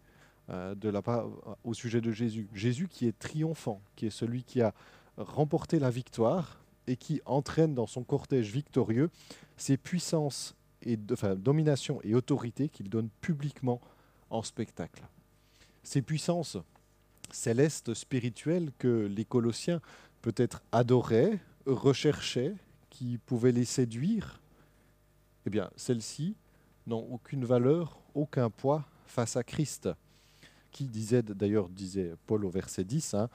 au 1.65 1.73
sujet 1.73 2.03
de 2.03 2.13
Jésus. 2.13 2.47
Jésus 2.53 2.87
qui 2.87 3.07
est 3.07 3.19
triomphant, 3.19 3.81
qui 3.97 4.07
est 4.07 4.11
celui 4.11 4.43
qui 4.45 4.61
a 4.61 4.75
remporté 5.17 5.79
la 5.79 5.89
victoire 5.89 6.62
et 6.87 6.97
qui 6.97 7.21
entraîne 7.27 7.75
dans 7.75 7.87
son 7.87 8.03
cortège 8.03 8.51
victorieux 8.51 9.11
ses 9.57 9.77
puissances 9.77 10.55
et 10.85 10.99
enfin, 11.13 11.37
domination 11.37 12.01
et 12.03 12.15
autorité 12.15 12.69
qu'il 12.69 12.89
donne 12.89 13.09
publiquement 13.21 13.81
en 14.31 14.43
spectacle. 14.43 15.03
Ces 15.83 16.03
puissances 16.03 16.57
célestes, 17.31 17.95
spirituelles 17.95 18.71
que 18.79 19.07
les 19.07 19.25
Colossiens 19.25 19.81
peut-être 20.23 20.63
adoraient, 20.73 21.39
recherchaient, 21.67 22.55
qui 22.91 23.19
pouvaient 23.19 23.53
les 23.53 23.65
séduire, 23.65 24.41
eh 25.47 25.51
bien, 25.51 25.71
celles-ci 25.77 26.37
n'ont 26.87 27.07
aucune 27.11 27.45
valeur, 27.45 27.99
aucun 28.15 28.51
poids 28.51 28.85
face 29.07 29.37
à 29.37 29.43
Christ, 29.43 29.89
qui 30.71 30.85
disait, 30.85 31.23
d'ailleurs 31.23 31.69
disait 31.69 32.15
Paul 32.27 32.45
au 32.45 32.51
verset 32.51 32.85
10, 32.85 33.15
hein, 33.15 33.29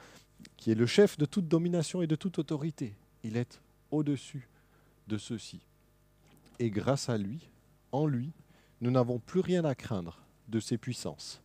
qui 0.56 0.70
est 0.70 0.74
le 0.74 0.86
chef 0.86 1.18
de 1.18 1.24
toute 1.24 1.48
domination 1.48 2.02
et 2.02 2.06
de 2.06 2.16
toute 2.16 2.38
autorité. 2.38 2.94
Il 3.24 3.36
est 3.36 3.60
au-dessus 3.90 4.48
de 5.06 5.18
ceux-ci. 5.18 5.60
Et 6.58 6.70
grâce 6.70 7.08
à 7.08 7.18
lui, 7.18 7.48
en 7.92 8.06
lui, 8.06 8.32
nous 8.80 8.90
n'avons 8.90 9.18
plus 9.18 9.40
rien 9.40 9.64
à 9.64 9.74
craindre 9.74 10.20
de 10.48 10.60
ses 10.60 10.78
puissances. 10.78 11.40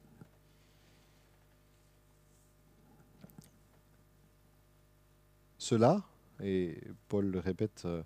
Cela, 5.58 6.04
et 6.42 6.78
Paul 7.08 7.26
le 7.26 7.40
répète, 7.40 7.84
euh, 7.86 8.04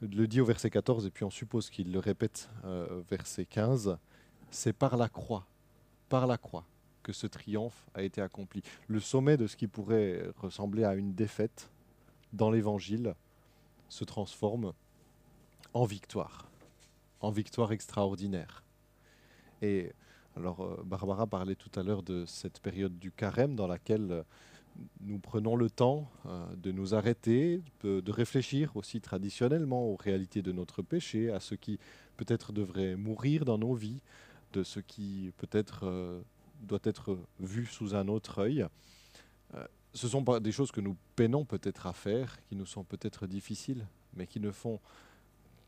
le 0.00 0.26
dit 0.26 0.40
au 0.40 0.44
verset 0.44 0.70
14, 0.70 1.06
et 1.06 1.10
puis 1.10 1.24
on 1.24 1.30
suppose 1.30 1.68
qu'il 1.68 1.90
le 1.90 1.98
répète 1.98 2.48
euh, 2.64 3.02
verset 3.10 3.44
15, 3.44 3.98
c'est 4.50 4.72
par 4.72 4.96
la 4.96 5.08
croix, 5.08 5.46
par 6.08 6.28
la 6.28 6.38
croix, 6.38 6.64
que 7.02 7.12
ce 7.12 7.26
triomphe 7.26 7.86
a 7.94 8.02
été 8.02 8.20
accompli. 8.20 8.62
Le 8.86 9.00
sommet 9.00 9.36
de 9.36 9.48
ce 9.48 9.56
qui 9.56 9.66
pourrait 9.66 10.22
ressembler 10.36 10.84
à 10.84 10.94
une 10.94 11.12
défaite 11.12 11.68
dans 12.32 12.50
l'Évangile 12.50 13.14
se 13.88 14.04
transforme 14.04 14.72
en 15.74 15.84
victoire, 15.84 16.50
en 17.20 17.30
victoire 17.30 17.72
extraordinaire. 17.72 18.62
Et 19.60 19.92
alors, 20.36 20.62
euh, 20.62 20.82
Barbara 20.84 21.26
parlait 21.26 21.54
tout 21.54 21.70
à 21.78 21.82
l'heure 21.82 22.02
de 22.02 22.24
cette 22.26 22.60
période 22.60 22.98
du 22.98 23.10
carême 23.10 23.54
dans 23.54 23.66
laquelle 23.66 24.10
euh, 24.10 24.22
nous 25.02 25.18
prenons 25.18 25.56
le 25.56 25.68
temps 25.68 26.10
euh, 26.26 26.46
de 26.56 26.72
nous 26.72 26.94
arrêter, 26.94 27.62
de 27.82 28.10
réfléchir 28.10 28.74
aussi 28.76 29.00
traditionnellement 29.00 29.86
aux 29.86 29.96
réalités 29.96 30.40
de 30.40 30.52
notre 30.52 30.80
péché, 30.80 31.30
à 31.30 31.40
ce 31.40 31.54
qui 31.54 31.78
peut-être 32.16 32.52
devrait 32.52 32.96
mourir 32.96 33.44
dans 33.44 33.58
nos 33.58 33.74
vies, 33.74 34.00
de 34.54 34.62
ce 34.62 34.80
qui 34.80 35.32
peut-être 35.36 36.22
doit 36.62 36.80
être 36.84 37.18
vu 37.40 37.66
sous 37.66 37.94
un 37.94 38.08
autre 38.08 38.38
œil. 38.38 38.66
Ce 39.94 40.08
sont 40.08 40.22
des 40.22 40.52
choses 40.52 40.72
que 40.72 40.80
nous 40.80 40.96
peinons 41.16 41.44
peut-être 41.44 41.86
à 41.86 41.92
faire, 41.92 42.42
qui 42.44 42.56
nous 42.56 42.66
sont 42.66 42.84
peut-être 42.84 43.26
difficiles, 43.26 43.86
mais 44.14 44.26
qui 44.26 44.40
ne 44.40 44.50
font 44.50 44.80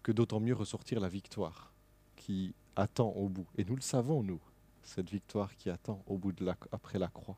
que 0.03 0.13
d'autant 0.13 0.41
mieux 0.41 0.55
ressortir 0.55 1.01
la 1.01 1.09
victoire 1.09 1.73
qui 2.17 2.55
attend 2.77 3.11
au 3.11 3.29
bout. 3.29 3.47
Et 3.57 3.65
nous 3.65 3.77
le 3.77 3.83
savons, 3.83 4.23
nous, 4.23 4.41
cette 4.83 5.11
victoire 5.11 5.55
qui 5.57 5.71
attend 5.71 6.03
au 6.07 6.17
bout 6.17 6.33
de 6.33 6.45
la, 6.45 6.57
après 6.73 6.99
la 6.99 7.09
croix. 7.09 7.37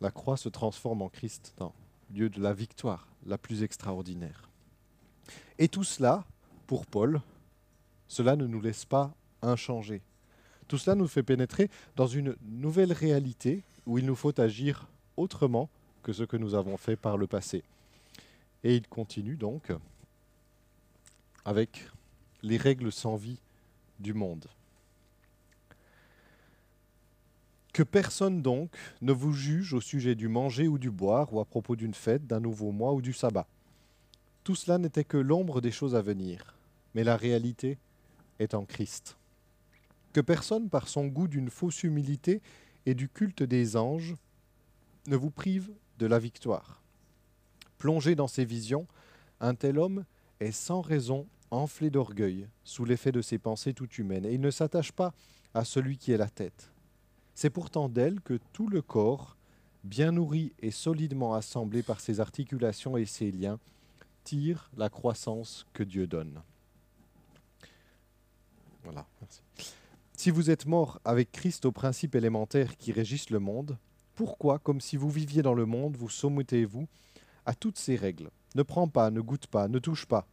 La 0.00 0.10
croix 0.10 0.36
se 0.36 0.48
transforme 0.48 1.02
en 1.02 1.08
Christ 1.08 1.54
dans 1.56 1.74
lieu 2.12 2.28
de 2.28 2.40
la 2.40 2.52
victoire 2.52 3.08
la 3.26 3.38
plus 3.38 3.62
extraordinaire. 3.62 4.48
Et 5.58 5.68
tout 5.68 5.84
cela, 5.84 6.24
pour 6.66 6.86
Paul, 6.86 7.20
cela 8.08 8.36
ne 8.36 8.46
nous 8.46 8.60
laisse 8.60 8.84
pas 8.84 9.14
inchangés. 9.42 10.02
Tout 10.68 10.78
cela 10.78 10.94
nous 10.94 11.08
fait 11.08 11.22
pénétrer 11.22 11.70
dans 11.96 12.06
une 12.06 12.36
nouvelle 12.42 12.92
réalité 12.92 13.64
où 13.86 13.98
il 13.98 14.06
nous 14.06 14.16
faut 14.16 14.38
agir 14.40 14.88
autrement 15.16 15.68
que 16.02 16.12
ce 16.12 16.22
que 16.22 16.36
nous 16.36 16.54
avons 16.54 16.76
fait 16.76 16.96
par 16.96 17.16
le 17.16 17.26
passé. 17.26 17.62
Et 18.62 18.76
il 18.76 18.86
continue 18.88 19.36
donc 19.36 19.72
avec 21.44 21.88
les 22.42 22.56
règles 22.56 22.92
sans 22.92 23.16
vie 23.16 23.38
du 23.98 24.14
monde. 24.14 24.46
Que 27.72 27.82
personne 27.82 28.42
donc 28.42 28.70
ne 29.02 29.12
vous 29.12 29.32
juge 29.32 29.74
au 29.74 29.80
sujet 29.80 30.14
du 30.14 30.28
manger 30.28 30.68
ou 30.68 30.78
du 30.78 30.90
boire, 30.90 31.32
ou 31.34 31.40
à 31.40 31.44
propos 31.44 31.74
d'une 31.74 31.94
fête, 31.94 32.26
d'un 32.26 32.40
nouveau 32.40 32.70
mois 32.70 32.92
ou 32.92 33.02
du 33.02 33.12
sabbat. 33.12 33.48
Tout 34.44 34.54
cela 34.54 34.78
n'était 34.78 35.04
que 35.04 35.16
l'ombre 35.16 35.60
des 35.60 35.72
choses 35.72 35.96
à 35.96 36.02
venir, 36.02 36.54
mais 36.94 37.02
la 37.02 37.16
réalité 37.16 37.78
est 38.38 38.54
en 38.54 38.64
Christ 38.64 39.16
que 40.14 40.20
personne, 40.20 40.70
par 40.70 40.88
son 40.88 41.08
goût 41.08 41.28
d'une 41.28 41.50
fausse 41.50 41.82
humilité 41.82 42.40
et 42.86 42.94
du 42.94 43.10
culte 43.10 43.42
des 43.42 43.76
anges, 43.76 44.14
ne 45.06 45.16
vous 45.16 45.30
prive 45.30 45.72
de 45.98 46.06
la 46.06 46.18
victoire. 46.18 46.82
Plongé 47.78 48.14
dans 48.14 48.28
ses 48.28 48.44
visions, 48.44 48.86
un 49.40 49.54
tel 49.54 49.78
homme 49.78 50.04
est 50.40 50.52
sans 50.52 50.80
raison 50.80 51.26
enflé 51.50 51.90
d'orgueil, 51.90 52.48
sous 52.64 52.84
l'effet 52.84 53.12
de 53.12 53.22
ses 53.22 53.38
pensées 53.38 53.74
tout 53.74 53.90
humaines, 53.92 54.24
et 54.24 54.34
il 54.34 54.40
ne 54.40 54.50
s'attache 54.50 54.92
pas 54.92 55.14
à 55.52 55.64
celui 55.64 55.98
qui 55.98 56.12
est 56.12 56.16
la 56.16 56.28
tête. 56.28 56.70
C'est 57.34 57.50
pourtant 57.50 57.88
d'elle 57.88 58.20
que 58.20 58.38
tout 58.52 58.68
le 58.68 58.82
corps, 58.82 59.36
bien 59.84 60.12
nourri 60.12 60.52
et 60.60 60.70
solidement 60.70 61.34
assemblé 61.34 61.82
par 61.82 62.00
ses 62.00 62.20
articulations 62.20 62.96
et 62.96 63.06
ses 63.06 63.30
liens, 63.30 63.58
tire 64.24 64.70
la 64.76 64.88
croissance 64.88 65.66
que 65.72 65.82
Dieu 65.82 66.06
donne. 66.06 66.42
Voilà, 68.82 69.06
merci. 69.20 69.40
Si 70.16 70.30
vous 70.30 70.50
êtes 70.50 70.66
mort 70.66 71.00
avec 71.04 71.32
Christ 71.32 71.64
aux 71.66 71.72
principes 71.72 72.14
élémentaires 72.14 72.76
qui 72.76 72.92
régissent 72.92 73.30
le 73.30 73.40
monde, 73.40 73.76
pourquoi, 74.14 74.58
comme 74.58 74.80
si 74.80 74.96
vous 74.96 75.10
viviez 75.10 75.42
dans 75.42 75.54
le 75.54 75.66
monde, 75.66 75.96
vous 75.96 76.08
soumettez-vous 76.08 76.86
à 77.46 77.54
toutes 77.54 77.78
ces 77.78 77.96
règles 77.96 78.30
Ne 78.54 78.62
prends 78.62 78.88
pas, 78.88 79.10
ne 79.10 79.20
goûte 79.20 79.46
pas, 79.46 79.68
ne 79.68 79.78
touche 79.78 80.06
pas. 80.06 80.26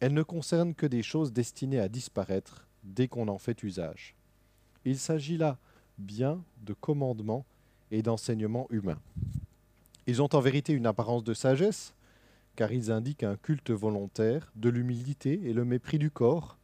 Elles 0.00 0.14
ne 0.14 0.22
concernent 0.22 0.74
que 0.74 0.86
des 0.86 1.02
choses 1.02 1.32
destinées 1.32 1.80
à 1.80 1.88
disparaître 1.88 2.66
dès 2.82 3.08
qu'on 3.08 3.28
en 3.28 3.38
fait 3.38 3.62
usage. 3.62 4.14
Il 4.84 4.98
s'agit 4.98 5.36
là 5.36 5.58
bien 5.98 6.42
de 6.62 6.72
commandements 6.72 7.44
et 7.90 8.02
d'enseignements 8.02 8.66
humains. 8.70 9.00
Ils 10.06 10.22
ont 10.22 10.34
en 10.34 10.40
vérité 10.40 10.72
une 10.72 10.86
apparence 10.86 11.24
de 11.24 11.34
sagesse, 11.34 11.94
car 12.56 12.72
ils 12.72 12.90
indiquent 12.90 13.22
un 13.22 13.36
culte 13.36 13.70
volontaire, 13.70 14.50
de 14.56 14.70
l'humilité 14.70 15.40
et 15.44 15.52
le 15.52 15.64
mépris 15.64 15.98
du 15.98 16.10
corps, 16.10 16.56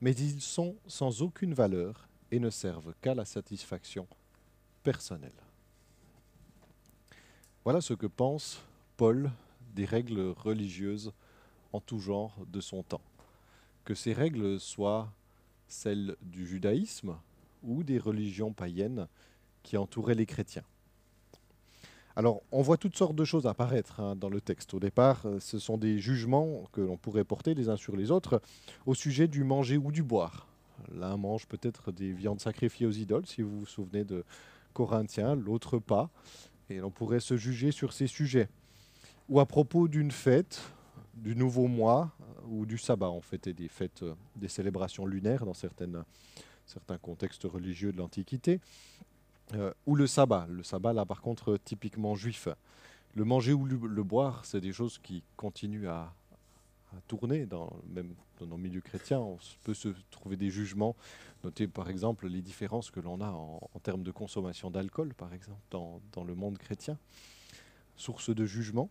mais 0.00 0.14
ils 0.14 0.40
sont 0.40 0.76
sans 0.86 1.22
aucune 1.22 1.54
valeur 1.54 2.08
et 2.30 2.38
ne 2.38 2.50
servent 2.50 2.94
qu'à 3.02 3.14
la 3.14 3.24
satisfaction 3.24 4.06
Voilà 7.64 7.80
ce 7.80 7.94
que 7.94 8.06
pense 8.06 8.62
Paul 8.96 9.30
des 9.74 9.84
règles 9.84 10.20
religieuses 10.36 11.12
en 11.72 11.80
tout 11.80 11.98
genre 11.98 12.34
de 12.46 12.60
son 12.60 12.82
temps. 12.82 13.02
Que 13.84 13.94
ces 13.94 14.12
règles 14.12 14.60
soient 14.60 15.12
celles 15.68 16.16
du 16.22 16.46
judaïsme 16.46 17.16
ou 17.62 17.82
des 17.82 17.98
religions 17.98 18.52
païennes 18.52 19.08
qui 19.62 19.76
entouraient 19.76 20.14
les 20.14 20.26
chrétiens. 20.26 20.64
Alors, 22.14 22.40
on 22.50 22.62
voit 22.62 22.78
toutes 22.78 22.96
sortes 22.96 23.14
de 23.14 23.24
choses 23.24 23.46
apparaître 23.46 24.00
hein, 24.00 24.16
dans 24.16 24.30
le 24.30 24.40
texte. 24.40 24.72
Au 24.72 24.80
départ, 24.80 25.26
euh, 25.26 25.38
ce 25.38 25.58
sont 25.58 25.76
des 25.76 25.98
jugements 25.98 26.64
que 26.72 26.80
l'on 26.80 26.96
pourrait 26.96 27.24
porter 27.24 27.54
les 27.54 27.68
uns 27.68 27.76
sur 27.76 27.94
les 27.94 28.10
autres 28.10 28.40
au 28.86 28.94
sujet 28.94 29.28
du 29.28 29.44
manger 29.44 29.76
ou 29.76 29.92
du 29.92 30.02
boire. 30.02 30.46
L'un 30.94 31.16
mange 31.18 31.46
peut-être 31.46 31.92
des 31.92 32.12
viandes 32.12 32.40
sacrifiées 32.40 32.86
aux 32.86 32.92
idoles, 32.92 33.26
si 33.26 33.42
vous 33.42 33.58
vous 33.60 33.66
souvenez 33.66 34.04
de 34.04 34.24
Corinthiens, 34.76 35.34
l'autre 35.34 35.78
pas. 35.78 36.10
Et 36.68 36.82
on 36.82 36.90
pourrait 36.90 37.20
se 37.20 37.36
juger 37.38 37.72
sur 37.72 37.94
ces 37.94 38.06
sujets. 38.06 38.48
Ou 39.30 39.40
à 39.40 39.46
propos 39.46 39.88
d'une 39.88 40.10
fête, 40.10 40.60
du 41.14 41.34
nouveau 41.34 41.66
mois 41.66 42.12
ou 42.46 42.66
du 42.66 42.76
sabbat. 42.76 43.08
On 43.08 43.22
fêtait 43.22 43.54
des 43.54 43.68
fêtes, 43.68 44.02
euh, 44.02 44.14
des 44.36 44.48
célébrations 44.48 45.06
lunaires 45.06 45.46
dans 45.46 45.54
certains 45.54 46.04
contextes 47.00 47.44
religieux 47.44 47.90
de 47.90 47.96
l'Antiquité. 47.96 48.60
Euh, 49.54 49.72
ou 49.86 49.94
le 49.94 50.06
sabbat. 50.06 50.46
Le 50.50 50.62
sabbat, 50.62 50.92
là, 50.92 51.06
par 51.06 51.22
contre, 51.22 51.56
typiquement 51.64 52.14
juif. 52.14 52.48
Le 53.14 53.24
manger 53.24 53.54
ou 53.54 53.64
le 53.64 54.02
boire, 54.02 54.44
c'est 54.44 54.60
des 54.60 54.74
choses 54.74 54.98
qui 54.98 55.22
continuent 55.36 55.88
à, 55.88 56.12
à 56.96 57.00
tourner, 57.08 57.46
dans, 57.46 57.72
même 57.88 58.14
dans 58.38 58.46
nos 58.46 58.56
milieux 58.56 58.80
chrétiens. 58.80 59.20
On 59.20 59.38
peut 59.64 59.74
se 59.74 59.88
trouver 60.10 60.36
des 60.36 60.50
jugements. 60.50 60.96
Notez, 61.44 61.68
par 61.68 61.88
exemple, 61.88 62.28
les 62.28 62.42
différences 62.42 62.90
que 62.90 63.00
l'on 63.00 63.20
a 63.20 63.30
en, 63.30 63.60
en 63.74 63.78
termes 63.80 64.02
de 64.02 64.10
consommation 64.10 64.70
d'alcool, 64.70 65.14
par 65.14 65.32
exemple, 65.32 65.60
dans, 65.70 66.00
dans 66.12 66.24
le 66.24 66.34
monde 66.34 66.58
chrétien. 66.58 66.98
Source 67.96 68.34
de 68.34 68.44
jugement. 68.44 68.90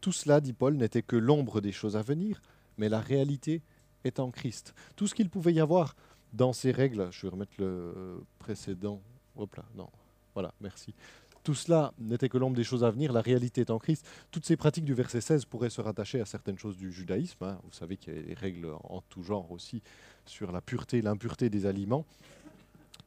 Tout 0.00 0.12
cela, 0.12 0.40
dit 0.40 0.52
Paul, 0.52 0.74
n'était 0.74 1.02
que 1.02 1.16
l'ombre 1.16 1.60
des 1.60 1.72
choses 1.72 1.96
à 1.96 2.02
venir, 2.02 2.42
mais 2.76 2.88
la 2.88 3.00
réalité 3.00 3.62
est 4.04 4.18
en 4.18 4.30
Christ. 4.30 4.74
Tout 4.96 5.06
ce 5.06 5.14
qu'il 5.14 5.30
pouvait 5.30 5.52
y 5.52 5.60
avoir 5.60 5.94
dans 6.32 6.52
ces 6.52 6.72
règles, 6.72 7.08
je 7.12 7.26
vais 7.26 7.28
remettre 7.30 7.52
le 7.58 7.66
euh, 7.66 8.18
précédent. 8.38 9.00
Hop 9.36 9.54
là, 9.54 9.64
non. 9.76 9.88
Voilà, 10.34 10.54
merci. 10.60 10.94
Tout 11.42 11.54
cela 11.54 11.92
n'était 11.98 12.28
que 12.28 12.38
l'ombre 12.38 12.56
des 12.56 12.62
choses 12.64 12.84
à 12.84 12.90
venir, 12.90 13.12
la 13.12 13.20
réalité 13.20 13.62
est 13.62 13.70
en 13.70 13.78
Christ. 13.78 14.06
Toutes 14.30 14.46
ces 14.46 14.56
pratiques 14.56 14.84
du 14.84 14.94
verset 14.94 15.20
16 15.20 15.44
pourraient 15.46 15.70
se 15.70 15.80
rattacher 15.80 16.20
à 16.20 16.24
certaines 16.24 16.58
choses 16.58 16.76
du 16.76 16.92
judaïsme. 16.92 17.42
hein. 17.44 17.58
Vous 17.64 17.72
savez 17.72 17.96
qu'il 17.96 18.14
y 18.14 18.18
a 18.18 18.22
des 18.22 18.34
règles 18.34 18.72
en 18.84 19.00
tout 19.08 19.24
genre 19.24 19.50
aussi 19.50 19.82
sur 20.24 20.52
la 20.52 20.60
pureté 20.60 20.98
et 20.98 21.02
l'impureté 21.02 21.50
des 21.50 21.66
aliments. 21.66 22.06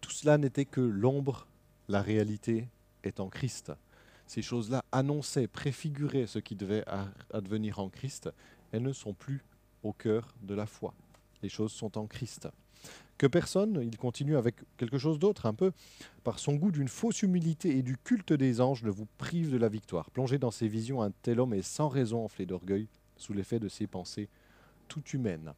Tout 0.01 0.11
cela 0.11 0.37
n'était 0.37 0.65
que 0.65 0.81
l'ombre, 0.81 1.47
la 1.87 2.01
réalité 2.01 2.67
est 3.03 3.21
en 3.21 3.29
Christ. 3.29 3.71
Ces 4.27 4.41
choses-là 4.41 4.83
annonçaient, 4.91 5.47
préfiguraient 5.47 6.27
ce 6.27 6.39
qui 6.39 6.55
devait 6.55 6.83
advenir 7.31 7.79
en 7.79 7.89
Christ. 7.89 8.29
Elles 8.71 8.81
ne 8.81 8.91
sont 8.91 9.13
plus 9.13 9.45
au 9.83 9.93
cœur 9.93 10.33
de 10.41 10.55
la 10.55 10.65
foi. 10.65 10.93
Les 11.41 11.49
choses 11.49 11.71
sont 11.71 11.97
en 11.97 12.07
Christ. 12.07 12.49
Que 13.17 13.27
personne, 13.27 13.79
il 13.81 13.97
continue 13.97 14.35
avec 14.35 14.55
quelque 14.77 14.97
chose 14.97 15.19
d'autre 15.19 15.45
un 15.45 15.53
peu, 15.53 15.71
par 16.23 16.39
son 16.39 16.55
goût 16.55 16.71
d'une 16.71 16.89
fausse 16.89 17.21
humilité 17.21 17.77
et 17.77 17.81
du 17.81 17.97
culte 17.97 18.33
des 18.33 18.59
anges, 18.59 18.83
ne 18.83 18.89
vous 18.89 19.07
prive 19.17 19.51
de 19.51 19.57
la 19.57 19.69
victoire. 19.69 20.09
Plongé 20.11 20.37
dans 20.37 20.51
ses 20.51 20.67
visions, 20.67 21.01
un 21.01 21.11
tel 21.11 21.39
homme 21.39 21.53
est 21.53 21.61
sans 21.61 21.87
raison 21.87 22.25
enflé 22.25 22.45
d'orgueil, 22.45 22.87
sous 23.15 23.33
l'effet 23.33 23.59
de 23.59 23.69
ses 23.69 23.87
pensées 23.87 24.27
toutes 24.87 25.13
humaines. 25.13 25.53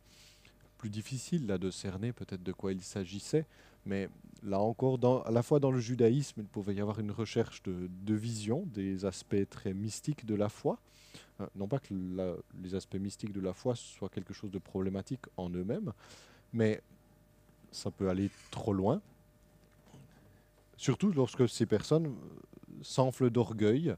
Plus 0.77 0.89
difficile 0.89 1.47
là 1.47 1.57
de 1.57 1.71
cerner 1.71 2.13
peut-être 2.13 2.43
de 2.43 2.51
quoi 2.51 2.71
il 2.71 2.81
s'agissait, 2.81 3.47
mais 3.85 4.09
là 4.43 4.59
encore, 4.59 4.99
à 5.25 5.31
la 5.31 5.41
fois 5.41 5.59
dans 5.59 5.71
le 5.71 5.79
judaïsme, 5.79 6.41
il 6.41 6.47
pouvait 6.47 6.75
y 6.75 6.81
avoir 6.81 6.99
une 6.99 7.11
recherche 7.11 7.63
de, 7.63 8.13
vision, 8.13 8.63
des 8.67 9.05
aspects 9.05 9.49
très 9.49 9.73
mystiques 9.73 10.25
de 10.25 10.35
la 10.35 10.49
foi. 10.49 10.79
Euh, 11.41 11.47
non 11.55 11.67
pas 11.67 11.79
que 11.79 11.93
les 12.61 12.75
aspects 12.75 12.97
mystiques 12.97 13.31
de 13.31 13.41
la 13.41 13.53
foi 13.53 13.75
soient 13.75 14.09
quelque 14.09 14.33
chose 14.33 14.51
de 14.51 14.59
problématique 14.59 15.21
en 15.37 15.49
eux-mêmes, 15.49 15.93
mais 16.53 16.81
ça 17.71 17.91
peut 17.91 18.09
aller 18.09 18.29
trop 18.51 18.73
loin. 18.73 19.01
Surtout 20.77 21.11
lorsque 21.11 21.49
ces 21.49 21.65
personnes 21.65 22.07
euh, 22.07 22.73
s'enflent 22.81 23.29
d'orgueil 23.29 23.95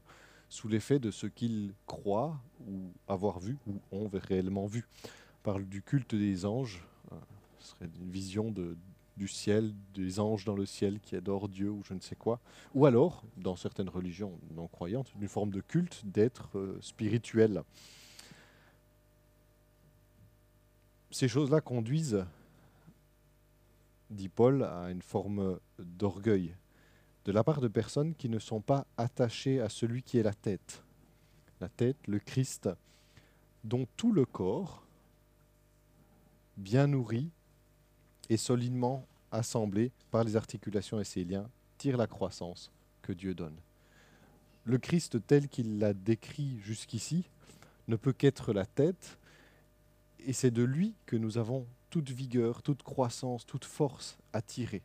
sous 0.48 0.68
l'effet 0.68 0.98
de 0.98 1.10
ce 1.10 1.26
qu'ils 1.26 1.74
croient 1.86 2.40
ou 2.66 2.90
avoir 3.06 3.38
vu 3.38 3.56
ou 3.66 3.80
ont 3.92 4.10
réellement 4.12 4.66
vu. 4.66 4.86
On 5.04 5.42
parle 5.42 5.64
du 5.66 5.82
culte 5.82 6.14
des 6.14 6.44
anges, 6.44 6.84
euh, 7.12 7.16
ce 7.58 7.70
serait 7.70 7.90
une 8.00 8.10
vision 8.10 8.50
de, 8.50 8.76
du 9.16 9.28
ciel, 9.28 9.74
des 9.94 10.18
anges 10.18 10.46
dans 10.46 10.56
le 10.56 10.64
ciel 10.64 10.98
qui 11.00 11.14
adorent 11.14 11.48
Dieu 11.48 11.70
ou 11.70 11.82
je 11.84 11.92
ne 11.92 12.00
sais 12.00 12.16
quoi. 12.16 12.40
Ou 12.74 12.86
alors, 12.86 13.22
dans 13.36 13.54
certaines 13.54 13.90
religions 13.90 14.32
non 14.54 14.66
croyantes, 14.66 15.12
une 15.20 15.28
forme 15.28 15.50
de 15.50 15.60
culte 15.60 16.02
d'être 16.04 16.48
euh, 16.56 16.78
spirituel. 16.80 17.62
Ces 21.10 21.28
choses-là 21.28 21.60
conduisent 21.60 22.24
dit 24.10 24.28
Paul, 24.28 24.64
à 24.64 24.90
une 24.90 25.02
forme 25.02 25.58
d'orgueil 25.78 26.54
de 27.24 27.32
la 27.32 27.44
part 27.44 27.60
de 27.60 27.68
personnes 27.68 28.14
qui 28.14 28.28
ne 28.28 28.38
sont 28.38 28.60
pas 28.60 28.86
attachées 28.96 29.60
à 29.60 29.68
celui 29.68 30.02
qui 30.02 30.18
est 30.18 30.22
la 30.22 30.34
tête. 30.34 30.82
La 31.60 31.68
tête, 31.68 31.96
le 32.06 32.18
Christ, 32.18 32.68
dont 33.64 33.86
tout 33.96 34.12
le 34.12 34.24
corps, 34.24 34.82
bien 36.56 36.86
nourri 36.86 37.30
et 38.28 38.36
solidement 38.36 39.06
assemblé 39.32 39.92
par 40.10 40.24
les 40.24 40.36
articulations 40.36 41.00
et 41.00 41.04
ses 41.04 41.24
liens, 41.24 41.48
tire 41.78 41.96
la 41.96 42.06
croissance 42.06 42.70
que 43.02 43.12
Dieu 43.12 43.34
donne. 43.34 43.56
Le 44.64 44.78
Christ 44.78 45.24
tel 45.26 45.48
qu'il 45.48 45.78
l'a 45.78 45.92
décrit 45.92 46.58
jusqu'ici 46.60 47.24
ne 47.88 47.96
peut 47.96 48.12
qu'être 48.12 48.52
la 48.52 48.66
tête, 48.66 49.18
et 50.20 50.32
c'est 50.32 50.50
de 50.50 50.62
lui 50.62 50.94
que 51.06 51.16
nous 51.16 51.38
avons 51.38 51.66
toute 51.90 52.10
vigueur, 52.10 52.62
toute 52.62 52.82
croissance, 52.82 53.44
toute 53.44 53.64
force 53.64 54.16
à 54.32 54.40
tirer. 54.40 54.82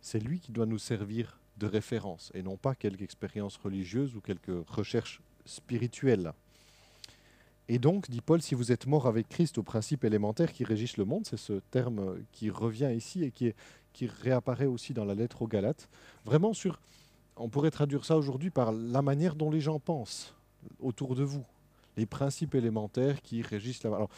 C'est 0.00 0.20
lui 0.20 0.40
qui 0.40 0.52
doit 0.52 0.66
nous 0.66 0.78
servir 0.78 1.38
de 1.58 1.66
référence 1.66 2.30
et 2.34 2.42
non 2.42 2.56
pas 2.56 2.74
quelque 2.74 3.02
expérience 3.02 3.56
religieuse 3.56 4.16
ou 4.16 4.20
quelque 4.20 4.64
recherche 4.66 5.20
spirituelle. 5.44 6.32
Et 7.68 7.78
donc, 7.78 8.10
dit 8.10 8.20
Paul, 8.20 8.42
si 8.42 8.56
vous 8.56 8.72
êtes 8.72 8.86
mort 8.86 9.06
avec 9.06 9.28
Christ 9.28 9.56
aux 9.58 9.62
principes 9.62 10.04
élémentaires 10.04 10.52
qui 10.52 10.64
régissent 10.64 10.96
le 10.96 11.04
monde, 11.04 11.24
c'est 11.24 11.36
ce 11.36 11.60
terme 11.70 12.16
qui 12.32 12.50
revient 12.50 12.92
ici 12.96 13.22
et 13.22 13.30
qui, 13.30 13.54
réapparaît 14.22 14.66
aussi 14.66 14.94
dans 14.94 15.04
la 15.04 15.14
lettre 15.14 15.42
aux 15.42 15.46
Galates, 15.46 15.88
vraiment 16.24 16.52
sur, 16.52 16.80
on 17.36 17.48
pourrait 17.48 17.70
traduire 17.70 18.04
ça 18.04 18.16
aujourd'hui 18.16 18.50
par 18.50 18.72
la 18.72 19.02
manière 19.02 19.36
dont 19.36 19.50
les 19.50 19.60
gens 19.60 19.78
pensent 19.78 20.34
autour 20.80 21.14
de 21.14 21.22
vous, 21.22 21.44
les 21.96 22.06
principes 22.06 22.54
élémentaires 22.54 23.22
qui 23.22 23.42
régissent 23.42 23.84
la... 23.84 24.08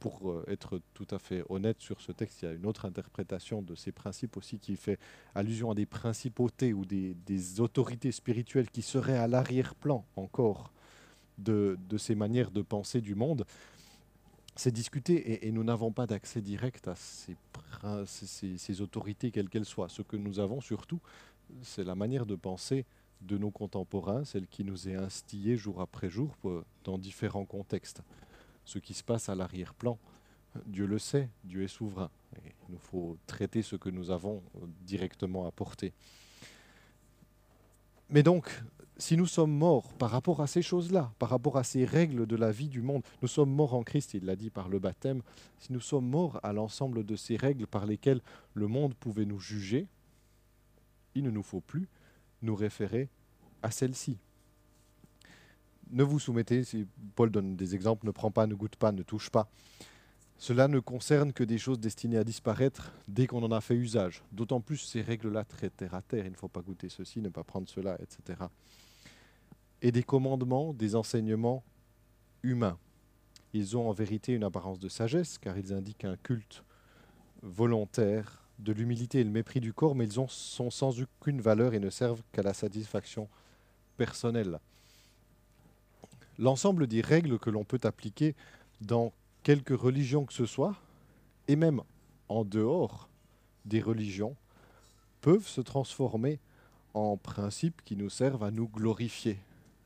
pour 0.00 0.30
euh, 0.30 0.44
être 0.48 0.80
tout 0.94 1.06
à 1.10 1.18
fait 1.18 1.42
honnête 1.48 1.80
sur 1.80 2.00
ce 2.00 2.12
texte, 2.12 2.42
il 2.42 2.44
y 2.46 2.48
a 2.48 2.52
une 2.52 2.66
autre 2.66 2.84
interprétation 2.84 3.62
de 3.62 3.74
ces 3.74 3.92
principes 3.92 4.36
aussi 4.36 4.58
qui 4.58 4.76
fait 4.76 4.98
allusion 5.34 5.70
à 5.70 5.74
des 5.74 5.86
principautés 5.86 6.72
ou 6.72 6.84
des, 6.84 7.14
autorités 7.60 8.12
spirituelles 8.12 8.70
qui 8.70 8.82
seraient 8.82 9.18
à 9.18 9.26
l'arrière-plan 9.26 10.04
encore 10.16 10.72
de, 11.38 11.76
ces 11.98 12.14
manières 12.14 12.50
de 12.50 12.62
penser 12.62 13.00
du 13.00 13.14
monde. 13.14 13.44
C'est 14.56 14.72
discuté 14.72 15.46
et, 15.46 15.50
nous 15.52 15.64
n'avons 15.64 15.90
pas 15.90 16.06
d'accès 16.06 16.40
direct 16.40 16.88
à 16.88 16.94
ces- 16.96 17.36
ces 18.58 18.80
autorités, 18.80 19.30
quelles 19.30 19.48
qu'elles 19.48 19.64
soient. 19.64 19.88
Ce 19.88 20.02
que 20.02 20.16
nous 20.16 20.38
avons 20.38 20.60
surtout, 20.60 21.00
c'est 21.62 21.84
la 21.84 21.94
manière 21.94 22.26
de 22.26 22.36
penser 22.36 22.84
de 23.22 23.38
nos 23.38 23.50
contemporains, 23.50 24.24
celle 24.24 24.46
qui 24.46 24.64
nous 24.64 24.88
est 24.88 24.94
instillée 24.94 25.56
jour 25.56 25.80
après 25.80 26.10
jour 26.10 26.36
euh, 26.44 26.62
dans 26.84 26.98
différents 26.98 27.46
contextes 27.46 28.02
ce 28.64 28.78
qui 28.78 28.94
se 28.94 29.04
passe 29.04 29.28
à 29.28 29.34
l'arrière-plan. 29.34 29.98
Dieu 30.66 30.86
le 30.86 30.98
sait, 30.98 31.28
Dieu 31.44 31.62
est 31.62 31.68
souverain. 31.68 32.10
Il 32.68 32.72
nous 32.72 32.78
faut 32.78 33.18
traiter 33.26 33.62
ce 33.62 33.76
que 33.76 33.90
nous 33.90 34.10
avons 34.10 34.42
euh, 34.56 34.66
directement 34.82 35.46
apporté. 35.46 35.92
Mais 38.10 38.22
donc, 38.22 38.48
si 38.96 39.16
nous 39.16 39.26
sommes 39.26 39.52
morts 39.52 39.92
par 39.94 40.10
rapport 40.10 40.40
à 40.40 40.46
ces 40.46 40.62
choses-là, 40.62 41.12
par 41.18 41.30
rapport 41.30 41.56
à 41.56 41.64
ces 41.64 41.84
règles 41.84 42.26
de 42.26 42.36
la 42.36 42.52
vie 42.52 42.68
du 42.68 42.82
monde, 42.82 43.02
nous 43.22 43.28
sommes 43.28 43.50
morts 43.50 43.74
en 43.74 43.82
Christ, 43.82 44.14
il 44.14 44.24
l'a 44.24 44.36
dit 44.36 44.50
par 44.50 44.68
le 44.68 44.78
baptême, 44.78 45.22
si 45.58 45.72
nous 45.72 45.80
sommes 45.80 46.06
morts 46.08 46.38
à 46.42 46.52
l'ensemble 46.52 47.04
de 47.04 47.16
ces 47.16 47.36
règles 47.36 47.66
par 47.66 47.86
lesquelles 47.86 48.20
le 48.54 48.68
monde 48.68 48.94
pouvait 48.94 49.24
nous 49.24 49.40
juger, 49.40 49.88
il 51.14 51.24
ne 51.24 51.30
nous 51.30 51.42
faut 51.42 51.60
plus 51.60 51.88
nous 52.42 52.54
référer 52.54 53.08
à 53.62 53.70
celles-ci 53.70 54.18
ne 55.94 56.02
vous 56.02 56.18
soumettez, 56.18 56.64
si 56.64 56.86
Paul 57.14 57.30
donne 57.30 57.56
des 57.56 57.74
exemples, 57.74 58.04
ne 58.06 58.10
prend 58.10 58.30
pas, 58.30 58.46
ne 58.46 58.54
goûte 58.54 58.76
pas, 58.76 58.92
ne 58.92 59.02
touche 59.02 59.30
pas. 59.30 59.48
Cela 60.36 60.66
ne 60.66 60.80
concerne 60.80 61.32
que 61.32 61.44
des 61.44 61.58
choses 61.58 61.78
destinées 61.78 62.18
à 62.18 62.24
disparaître 62.24 62.92
dès 63.06 63.28
qu'on 63.28 63.42
en 63.44 63.52
a 63.52 63.60
fait 63.60 63.76
usage. 63.76 64.24
D'autant 64.32 64.60
plus 64.60 64.78
ces 64.78 65.00
règles-là 65.00 65.44
très 65.44 65.70
terre 65.70 65.94
à 65.94 66.02
terre, 66.02 66.26
il 66.26 66.32
ne 66.32 66.36
faut 66.36 66.48
pas 66.48 66.60
goûter 66.60 66.88
ceci, 66.88 67.20
ne 67.20 67.28
pas 67.28 67.44
prendre 67.44 67.68
cela, 67.68 67.96
etc. 68.02 68.40
Et 69.80 69.92
des 69.92 70.02
commandements, 70.02 70.74
des 70.74 70.96
enseignements 70.96 71.62
humains. 72.42 72.78
Ils 73.52 73.76
ont 73.76 73.88
en 73.88 73.92
vérité 73.92 74.32
une 74.32 74.42
apparence 74.42 74.80
de 74.80 74.88
sagesse, 74.88 75.38
car 75.38 75.56
ils 75.56 75.72
indiquent 75.72 76.04
un 76.04 76.16
culte 76.16 76.64
volontaire 77.42 78.42
de 78.58 78.72
l'humilité 78.72 79.20
et 79.20 79.24
le 79.24 79.30
mépris 79.30 79.60
du 79.60 79.72
corps, 79.72 79.94
mais 79.94 80.06
ils 80.06 80.18
ont, 80.18 80.28
sont 80.28 80.70
sans 80.70 81.00
aucune 81.00 81.40
valeur 81.40 81.72
et 81.72 81.80
ne 81.80 81.90
servent 81.90 82.22
qu'à 82.32 82.42
la 82.42 82.54
satisfaction 82.54 83.28
personnelle 83.96 84.58
l'ensemble 86.38 86.86
des 86.86 87.00
règles 87.00 87.38
que 87.38 87.50
l'on 87.50 87.64
peut 87.64 87.80
appliquer 87.84 88.34
dans 88.80 89.12
quelque 89.42 89.74
religion 89.74 90.24
que 90.24 90.32
ce 90.32 90.46
soit, 90.46 90.74
et 91.48 91.56
même 91.56 91.82
en 92.28 92.44
dehors 92.44 93.08
des 93.64 93.80
religions, 93.80 94.36
peuvent 95.20 95.46
se 95.46 95.60
transformer 95.60 96.38
en 96.94 97.16
principe 97.16 97.82
qui 97.84 97.96
nous 97.96 98.10
servent 98.10 98.44
à 98.44 98.50
nous 98.50 98.68
glorifier. 98.68 99.38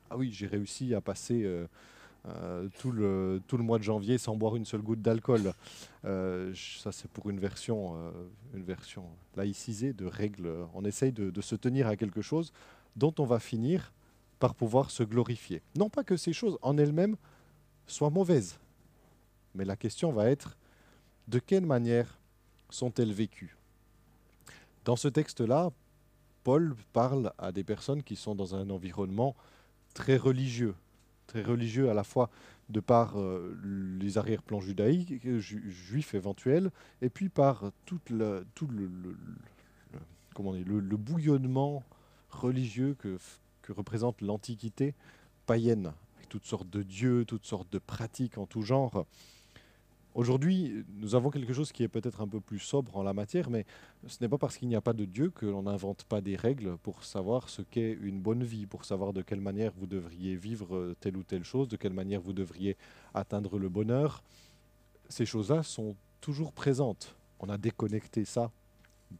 Ah 0.09 0.17
oui, 0.17 0.31
j'ai 0.31 0.47
réussi 0.47 0.93
à 0.93 1.01
passer 1.01 1.43
euh, 1.43 1.67
euh, 2.27 2.67
tout, 2.79 2.91
le, 2.91 3.41
mois 3.51 3.77
de 3.77 3.83
janvier 3.83 4.17
sans 4.17 4.35
boire 4.35 4.55
une 4.55 4.65
seule 4.65 4.81
goutte 4.81 5.01
d'alcool. 5.01 5.53
Euh, 6.05 6.53
ça, 6.55 6.91
c'est 6.91 7.09
pour 7.09 7.29
une 7.29 7.39
version, 7.39 7.95
laïcisée 9.35 9.93
de 9.93 10.05
règles. 10.05 10.49
On 10.73 10.83
essaye 10.85 11.11
de 11.11 11.41
se 11.41 11.55
tenir 11.55 11.87
à 11.87 11.95
quelque 11.95 12.21
chose 12.21 12.53
dont 12.95 13.13
on 13.19 13.25
va 13.25 13.39
finir 13.39 13.91
par 14.39 14.55
pouvoir 14.55 14.89
se 14.89 15.03
glorifier. 15.03 15.61
Non 15.75 15.89
pas 15.89 16.03
que 16.03 16.17
ces 16.17 16.33
choses 16.33 16.57
en 16.61 16.77
elles-mêmes 16.77 17.17
soient 17.87 18.09
mauvaises, 18.09 18.59
mais 19.55 19.65
la 19.65 19.75
question 19.75 20.11
va 20.11 20.29
être 20.29 20.57
de 21.27 21.39
quelle 21.39 21.65
manière 21.65 22.19
sont-elles 22.69 23.13
vécues? 23.13 23.57
Dans 24.85 24.95
ce 24.95 25.07
texte-là, 25.07 25.71
Paul 26.43 26.75
parle 26.93 27.33
à 27.37 27.51
des 27.51 27.63
personnes 27.63 28.03
qui 28.03 28.15
sont 28.15 28.35
dans 28.35 28.55
un 28.55 28.69
environnement 28.69 29.35
très 29.93 30.17
religieux, 30.17 30.75
très 31.27 31.43
religieux 31.43 31.89
à 31.89 31.93
la 31.93 32.03
fois 32.03 32.29
de 32.69 32.79
par 32.79 33.19
euh, 33.19 33.57
les 33.99 34.17
arrière-plans 34.17 34.61
judaïques, 34.61 35.27
juifs 35.39 36.13
éventuels, 36.13 36.71
et 37.01 37.09
puis 37.09 37.29
par 37.29 37.71
tout 37.85 37.99
le, 38.09 38.45
tout 38.53 38.67
le 38.67 39.17
bouillonnement 40.97 41.83
religieux 42.29 42.95
que, 42.99 43.17
représente 43.71 44.21
l'Antiquité 44.21 44.95
païenne, 45.45 45.93
avec 46.17 46.29
toutes 46.29 46.45
sortes 46.45 46.69
de 46.69 46.83
dieux, 46.83 47.25
toutes 47.25 47.45
sortes 47.45 47.71
de 47.71 47.79
pratiques 47.79 48.37
en 48.37 48.45
tout 48.45 48.61
genre. 48.61 49.05
Aujourd'hui, 50.15 50.83
nous 50.97 51.13
avons 51.13 51.29
quelque 51.29 51.53
chose 51.53 51.71
qui 51.71 51.83
est 51.83 51.87
peut-être 51.87 52.19
un 52.21 52.27
peu 52.27 52.41
plus 52.41 52.59
sobre 52.59 52.97
en 52.97 53.03
la 53.03 53.13
matière, 53.13 53.49
mais 53.49 53.65
ce 54.07 54.17
n'est 54.21 54.27
pas 54.27 54.39
parce 54.39 54.57
qu'il 54.57 54.67
n'y 54.67 54.75
a 54.75 54.81
pas 54.81 54.93
de 54.93 55.05
Dieu 55.05 55.29
que 55.29 55.45
l'on 55.45 55.63
n'invente 55.63 56.03
pas 56.03 56.19
des 56.19 56.35
règles 56.35 56.77
pour 56.77 57.03
savoir 57.03 57.47
ce 57.47 57.61
qu'est 57.61 57.93
une 58.01 58.19
bonne 58.19 58.43
vie, 58.43 58.65
pour 58.65 58.85
savoir 58.85 59.13
de 59.13 59.21
quelle 59.21 59.39
manière 59.39 59.71
vous 59.77 59.85
devriez 59.85 60.35
vivre 60.35 60.95
telle 60.99 61.15
ou 61.15 61.23
telle 61.23 61.43
chose, 61.43 61.67
de 61.67 61.77
quelle 61.77 61.93
manière 61.93 62.21
vous 62.21 62.33
devriez 62.33 62.75
atteindre 63.13 63.59
le 63.59 63.69
bonheur. 63.69 64.23
Ces 65.09 65.27
choses-là 65.27 65.61
sont 65.61 65.95
toujours 66.21 66.53
présentes. 66.53 67.15
On 67.39 67.47
a 67.47 67.57
déconnecté 67.57 68.25
ça 68.25 68.51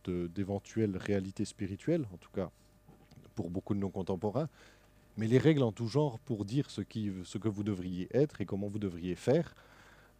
d'éventuelles 0.06 0.98
réalités 0.98 1.46
spirituelles, 1.46 2.08
en 2.12 2.18
tout 2.18 2.32
cas 2.32 2.50
pour 3.40 3.50
beaucoup 3.50 3.74
de 3.74 3.80
nos 3.80 3.90
contemporains, 3.90 4.50
mais 5.16 5.26
les 5.26 5.38
règles 5.38 5.64
en 5.64 5.72
tout 5.72 5.88
genre 5.88 6.20
pour 6.20 6.44
dire 6.44 6.70
ce, 6.70 6.82
qui, 6.82 7.10
ce 7.24 7.38
que 7.38 7.48
vous 7.48 7.64
devriez 7.64 8.10
être 8.12 8.42
et 8.42 8.46
comment 8.46 8.68
vous 8.68 8.80
devriez 8.80 9.16
faire, 9.16 9.56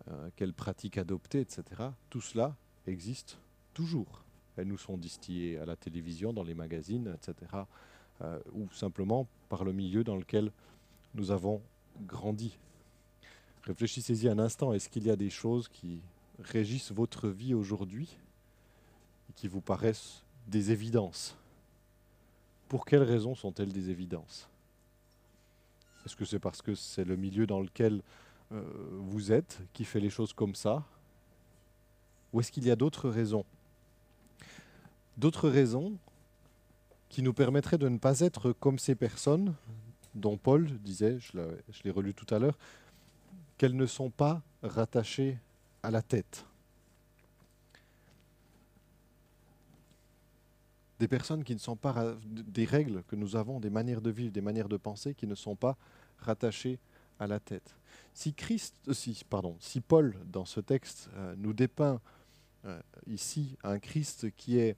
euh, 0.08 0.30
quelles 0.38 0.54
pratiques 0.54 0.98
adopter, 0.98 1.42
etc. 1.42 1.64
Tout 2.10 2.22
cela 2.22 2.56
existe 2.88 3.38
toujours. 3.74 4.24
Elles 4.56 4.70
nous 4.70 4.78
sont 4.78 4.98
distillées 4.98 5.58
à 5.58 5.66
la 5.66 5.76
télévision, 5.76 6.32
dans 6.32 6.44
les 6.44 6.54
magazines, 6.54 7.14
etc. 7.14 7.52
Euh, 8.22 8.40
ou 8.54 8.72
simplement 8.72 9.28
par 9.50 9.66
le 9.66 9.74
milieu 9.74 10.06
dans 10.06 10.16
lequel 10.16 10.50
nous 11.14 11.32
avons 11.32 11.62
grandi. 12.08 12.58
Réfléchissez-y 13.64 14.30
un 14.30 14.40
instant, 14.40 14.72
est-ce 14.72 14.88
qu'il 14.88 15.06
y 15.06 15.12
a 15.12 15.18
des 15.18 15.30
choses 15.30 15.68
qui 15.68 16.00
régissent 16.42 16.94
votre 16.94 17.28
vie 17.28 17.54
aujourd'hui 17.54 18.16
et 19.30 19.34
qui 19.34 19.50
vous 19.50 19.60
paraissent 19.60 20.24
des 20.48 20.72
évidences? 20.72 21.36
Pour 22.70 22.86
quelles 22.86 23.04
raisons 23.04 23.36
sont-elles 23.36 23.74
des 23.74 23.90
évidences? 23.90 24.48
Est-ce 26.06 26.16
que 26.16 26.24
c'est 26.24 26.40
parce 26.40 26.62
que 26.62 26.76
c'est 26.76 27.04
le 27.04 27.16
milieu 27.16 27.46
dans 27.46 27.60
lequel 27.60 28.02
euh, 28.52 28.64
vous 28.94 29.32
êtes 29.32 29.60
qui 29.74 29.84
fait 29.84 30.00
les 30.00 30.12
choses 30.12 30.34
comme 30.34 30.56
ça? 30.56 30.86
Ou 32.32 32.40
est-ce 32.40 32.52
qu'il 32.52 32.66
y 32.66 32.72
a 32.72 32.76
d'autres 32.76 33.10
raisons? 33.10 33.44
D'autres 35.18 35.50
raisons 35.50 35.98
qui 37.10 37.24
nous 37.24 37.34
permettraient 37.34 37.80
de 37.80 37.90
ne 37.90 37.98
pas 37.98 38.20
être 38.22 38.52
comme 38.54 38.78
ces 38.78 38.96
personnes 38.96 39.56
dont 40.14 40.38
Paul 40.38 40.66
disait, 40.80 41.18
je 41.20 41.84
l'ai 41.84 41.92
relu 41.92 42.14
tout 42.14 42.34
à 42.34 42.40
l'heure, 42.40 42.58
qu'elles 43.58 43.76
ne 43.76 43.86
sont 43.88 44.12
pas 44.12 44.42
rattachées 44.62 45.38
à 45.82 45.92
la 45.92 46.02
tête. 46.02 46.46
Des 51.00 51.08
personnes 51.08 51.44
qui 51.44 51.54
ne 51.54 51.60
sont 51.60 51.78
pas 51.78 52.16
des 52.26 52.66
règles 52.66 53.04
que 53.08 53.16
nous 53.16 53.36
avons, 53.36 53.60
des 53.60 53.70
manières 53.70 54.02
de 54.02 54.10
vivre, 54.10 54.32
des 54.32 54.42
manières 54.42 54.70
de 54.70 54.78
penser 54.78 55.14
qui 55.16 55.28
ne 55.28 55.36
sont 55.36 55.56
pas 55.56 55.78
rattachées 56.18 56.78
à 57.20 57.28
la 57.28 57.40
tête. 57.40 57.76
Si, 58.14 58.34
Christ, 58.34 58.76
euh, 58.88 58.94
si, 58.94 59.24
pardon, 59.30 59.56
si 59.60 59.82
Paul, 59.82 60.16
dans 60.26 60.46
ce 60.46 60.60
texte, 60.60 61.10
euh, 61.16 61.36
nous 61.38 61.54
dépeint 61.54 62.02
euh, 62.66 62.82
ici 63.08 63.58
un 63.64 63.80
Christ 63.80 64.32
qui, 64.36 64.60
a 64.60 64.74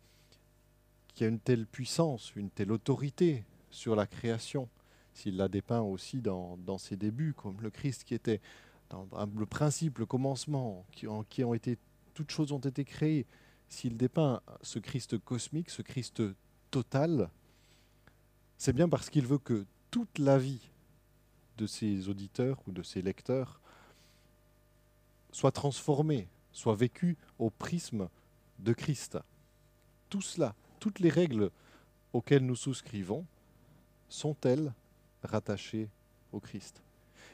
une 1.19 1.39
telle 1.39 1.65
puissance, 1.65 2.35
une 2.35 2.49
telle 2.49 2.71
autorité 2.71 3.43
sur 3.69 3.95
la 3.95 4.07
création, 4.07 4.67
s'il 5.13 5.37
la 5.37 5.47
dépeint 5.47 5.81
aussi 5.81 6.21
dans, 6.21 6.77
ses 6.77 6.95
débuts, 6.95 7.33
comme 7.33 7.61
le 7.61 7.69
Christ 7.69 8.03
qui 8.03 8.15
était 8.15 8.41
le 8.91 9.45
principe, 9.45 9.99
le 9.99 10.05
commencement, 10.05 10.85
qui, 10.91 11.07
en, 11.07 11.23
qui 11.23 11.43
ont 11.43 11.53
été, 11.53 11.77
toutes 12.13 12.31
choses 12.31 12.51
ont 12.51 12.59
été 12.59 12.83
créées, 12.83 13.25
s'il 13.71 13.95
dépeint 13.95 14.41
ce 14.61 14.79
Christ 14.79 15.17
cosmique, 15.17 15.69
ce 15.69 15.81
Christ 15.81 16.21
total, 16.71 17.29
c'est 18.57 18.73
bien 18.73 18.89
parce 18.89 19.09
qu'il 19.09 19.25
veut 19.25 19.37
que 19.37 19.65
toute 19.89 20.19
la 20.19 20.37
vie 20.37 20.69
de 21.57 21.65
ses 21.65 22.09
auditeurs 22.09 22.61
ou 22.67 22.73
de 22.73 22.83
ses 22.83 23.01
lecteurs 23.01 23.61
soit 25.31 25.53
transformé, 25.53 26.27
soit 26.51 26.75
vécu 26.75 27.17
au 27.39 27.49
prisme 27.49 28.09
de 28.59 28.73
Christ. 28.73 29.17
Tout 30.09 30.21
cela, 30.21 30.53
toutes 30.81 30.99
les 30.99 31.09
règles 31.09 31.49
auxquelles 32.11 32.45
nous 32.45 32.57
souscrivons, 32.57 33.25
sont-elles 34.09 34.73
rattachées 35.23 35.87
au 36.33 36.41
Christ? 36.41 36.83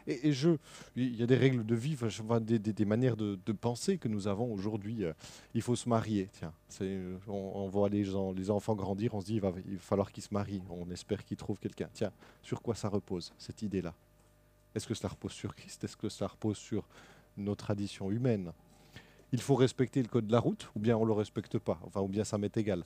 Et, 0.07 0.31
je, 0.31 0.51
il 0.95 1.15
y 1.15 1.23
a 1.23 1.27
des 1.27 1.35
règles 1.35 1.65
de 1.65 1.75
vie, 1.75 1.97
des, 2.39 2.85
manières 2.85 3.17
de, 3.17 3.35
penser 3.51 3.97
que 3.97 4.07
nous 4.07 4.27
avons 4.27 4.51
aujourd'hui. 4.53 5.03
Il 5.53 5.61
faut 5.61 5.75
se 5.75 5.89
marier. 5.89 6.29
Tiens, 6.31 6.53
on, 7.27 7.33
on, 7.33 7.67
voit 7.67 7.89
les, 7.89 8.49
enfants 8.49 8.75
grandir, 8.75 9.13
on 9.13 9.21
se 9.21 9.25
dit 9.25 9.35
il 9.35 9.41
va, 9.41 9.53
falloir 9.79 10.11
qu'ils 10.11 10.23
se 10.23 10.33
marient. 10.33 10.63
On 10.69 10.89
espère 10.91 11.23
qu'ils 11.25 11.37
trouvent 11.37 11.59
quelqu'un. 11.59 11.89
Tiens, 11.93 12.11
sur 12.41 12.61
quoi 12.61 12.73
ça 12.73 12.87
repose 12.87 13.33
cette 13.37 13.61
idée-là? 13.61 13.93
Est-ce 14.73 14.87
que 14.87 14.93
cela 14.93 15.09
repose 15.09 15.33
sur 15.33 15.53
Christ? 15.55 15.83
Est-ce 15.83 15.97
que 15.97 16.07
cela 16.07 16.29
repose 16.29 16.57
sur 16.57 16.87
nos 17.35 17.55
traditions 17.55 18.09
humaines? 18.09 18.53
Il 19.33 19.41
faut 19.41 19.55
respecter 19.55 20.01
le 20.01 20.07
code 20.07 20.27
de 20.27 20.31
la 20.31 20.39
route, 20.39 20.69
ou 20.75 20.79
bien 20.79 20.95
on 20.95 21.01
ne 21.01 21.07
le 21.07 21.13
respecte 21.13 21.59
pas, 21.59 21.79
enfin, 21.83 21.99
ou 21.99 22.07
bien 22.07 22.23
ça 22.23 22.37
m'est 22.37 22.55
égal. 22.55 22.85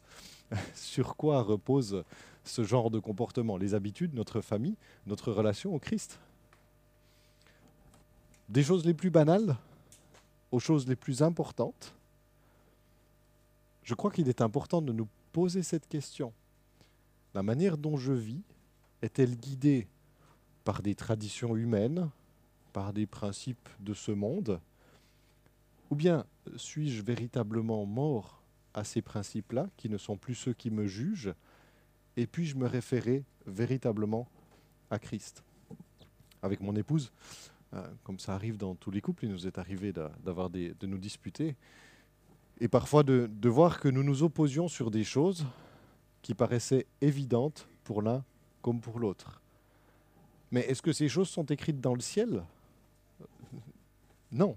sur 0.74 1.16
quoi 1.16 1.44
repose 1.44 2.04
ce 2.44 2.64
genre 2.64 2.90
de 2.90 2.98
comportement? 2.98 3.58
Les 3.58 3.76
habitudes, 3.76 4.16
notre 4.16 4.42
famille, 4.42 4.76
notre 5.06 5.32
relation 5.32 5.76
au 5.76 5.80
Christ? 5.80 6.20
Des 8.52 8.64
choses 8.64 8.86
les 8.86 8.94
plus 8.94 9.10
banales 9.10 9.56
aux 10.52 10.60
choses 10.60 10.86
les 10.86 10.98
plus 10.98 11.24
importantes, 11.24 11.96
je 13.82 13.94
crois 13.94 14.12
qu'il 14.12 14.28
est 14.28 14.42
important 14.42 14.82
de 14.82 14.92
nous 14.92 15.08
poser 15.32 15.64
cette 15.64 15.88
question. 15.88 16.34
La 17.34 17.44
manière 17.44 17.78
dont 17.78 17.96
je 17.96 18.12
vis 18.12 18.42
est-elle 19.02 19.38
guidée 19.38 19.88
par 20.66 20.82
des 20.82 20.96
traditions 20.96 21.56
humaines, 21.56 22.10
par 22.74 22.92
des 22.92 23.06
principes 23.06 23.70
de 23.80 23.94
ce 23.94 24.12
monde 24.12 24.60
Ou 25.90 25.96
bien 25.96 26.26
suis-je 26.58 27.04
véritablement 27.04 27.86
mort 27.86 28.42
à 28.74 28.84
ces 28.84 29.02
principes-là, 29.02 29.70
qui 29.78 29.88
ne 29.88 29.98
sont 29.98 30.18
plus 30.18 30.36
ceux 30.36 30.54
qui 30.54 30.72
me 30.72 30.88
jugent, 30.88 31.34
et 32.18 32.28
puis-je 32.28 32.58
me 32.58 32.68
référer 32.68 33.24
véritablement 33.46 34.28
à 34.90 35.00
Christ? 35.00 35.42
Avec 36.42 36.60
mon 36.60 36.76
épouse, 36.76 37.14
comme 38.04 38.20
ça 38.20 38.34
arrive 38.34 38.58
dans 38.58 38.76
tous 38.76 38.92
les 38.92 39.02
couples, 39.02 39.26
il 39.26 39.32
nous 39.32 39.48
est 39.48 39.58
arrivé 39.58 39.94
de 39.94 40.86
nous 40.86 40.98
disputer, 40.98 41.56
et 42.60 42.68
parfois 42.68 43.04
de 43.04 43.50
voir 43.50 43.80
que 43.80 43.88
nous 43.88 44.04
nous 44.04 44.24
opposions 44.24 44.68
sur 44.68 44.92
des 44.92 45.04
choses 45.04 45.46
qui 46.22 46.34
paraissaient 46.34 46.86
évidentes 47.02 47.68
pour 47.84 48.02
l'un 48.02 48.24
comme 48.62 48.80
pour 48.80 49.00
l'autre. 49.00 49.42
Mais 50.52 50.62
est-ce 50.62 50.82
que 50.82 50.94
ces 50.94 51.08
choses 51.08 51.30
sont 51.30 51.46
écrites 51.46 51.80
dans 51.80 51.96
le 51.96 52.02
ciel? 52.02 52.44
Non. 54.32 54.56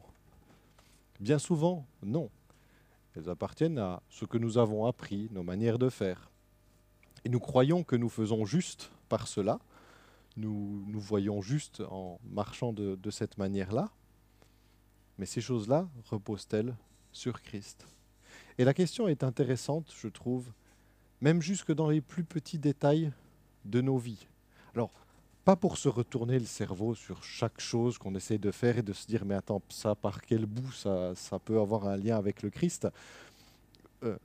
Bien 1.20 1.38
souvent, 1.38 1.87
non. 2.03 2.31
Elles 3.16 3.31
appartiennent 3.31 3.79
à 3.79 4.03
ce 4.11 4.24
que 4.24 4.38
nous 4.38 4.59
avons 4.59 4.87
appris, 4.87 5.29
nos 5.31 5.44
manières 5.44 5.79
de 5.79 5.88
faire. 5.88 6.31
Et 7.24 7.29
nous 7.29 7.38
croyons 7.40 7.85
que 7.85 7.94
nous 7.94 8.09
faisons 8.09 8.44
juste 8.44 8.90
par 9.09 9.29
cela. 9.29 9.61
Nous 10.37 10.85
nous 10.87 11.01
voyons 11.01 11.40
juste 11.42 11.83
en 11.90 12.18
marchant 12.25 12.73
de, 12.73 13.11
cette 13.11 13.38
manière-là. 13.38 13.90
Mais 15.18 15.27
ces 15.27 15.40
choses-là 15.40 15.88
reposent-elles 16.11 16.75
sur 17.12 17.40
Christ? 17.42 17.87
Et 18.59 18.64
la 18.64 18.75
question 18.75 19.07
est 19.07 19.23
intéressante, 19.23 19.94
je 19.97 20.09
trouve, 20.09 20.51
même 21.20 21.40
jusque 21.40 21.73
dans 21.73 21.88
les 21.88 22.01
plus 22.01 22.25
petits 22.25 22.59
détails 22.59 23.12
de 23.64 23.81
nos 23.81 23.97
vies. 23.97 24.27
Alors, 24.75 24.90
pas 25.44 25.57
pour 25.57 25.77
se 25.77 25.88
retourner 25.88 26.38
le 26.38 26.47
cerveau 26.47 26.94
sur 26.94 27.23
chaque 27.23 27.61
chose 27.61 27.99
qu'on 27.99 28.14
essaie 28.14 28.38
de 28.38 28.51
faire 28.51 28.79
et 28.79 28.83
de 28.83 28.92
se 28.92 29.07
dire 29.07 29.25
mais 29.25 29.35
attends, 29.35 29.62
ça 29.68 29.94
par 29.94 30.23
quel 30.23 30.47
bout 30.47 30.73
ça, 30.73 31.14
ça 31.14 31.38
peut 31.38 31.61
avoir 31.61 31.87
un 31.87 31.97
lien 31.97 32.16
avec 32.16 32.42
le 32.42 32.51
Christ? 32.51 32.88
Euh, 34.03 34.16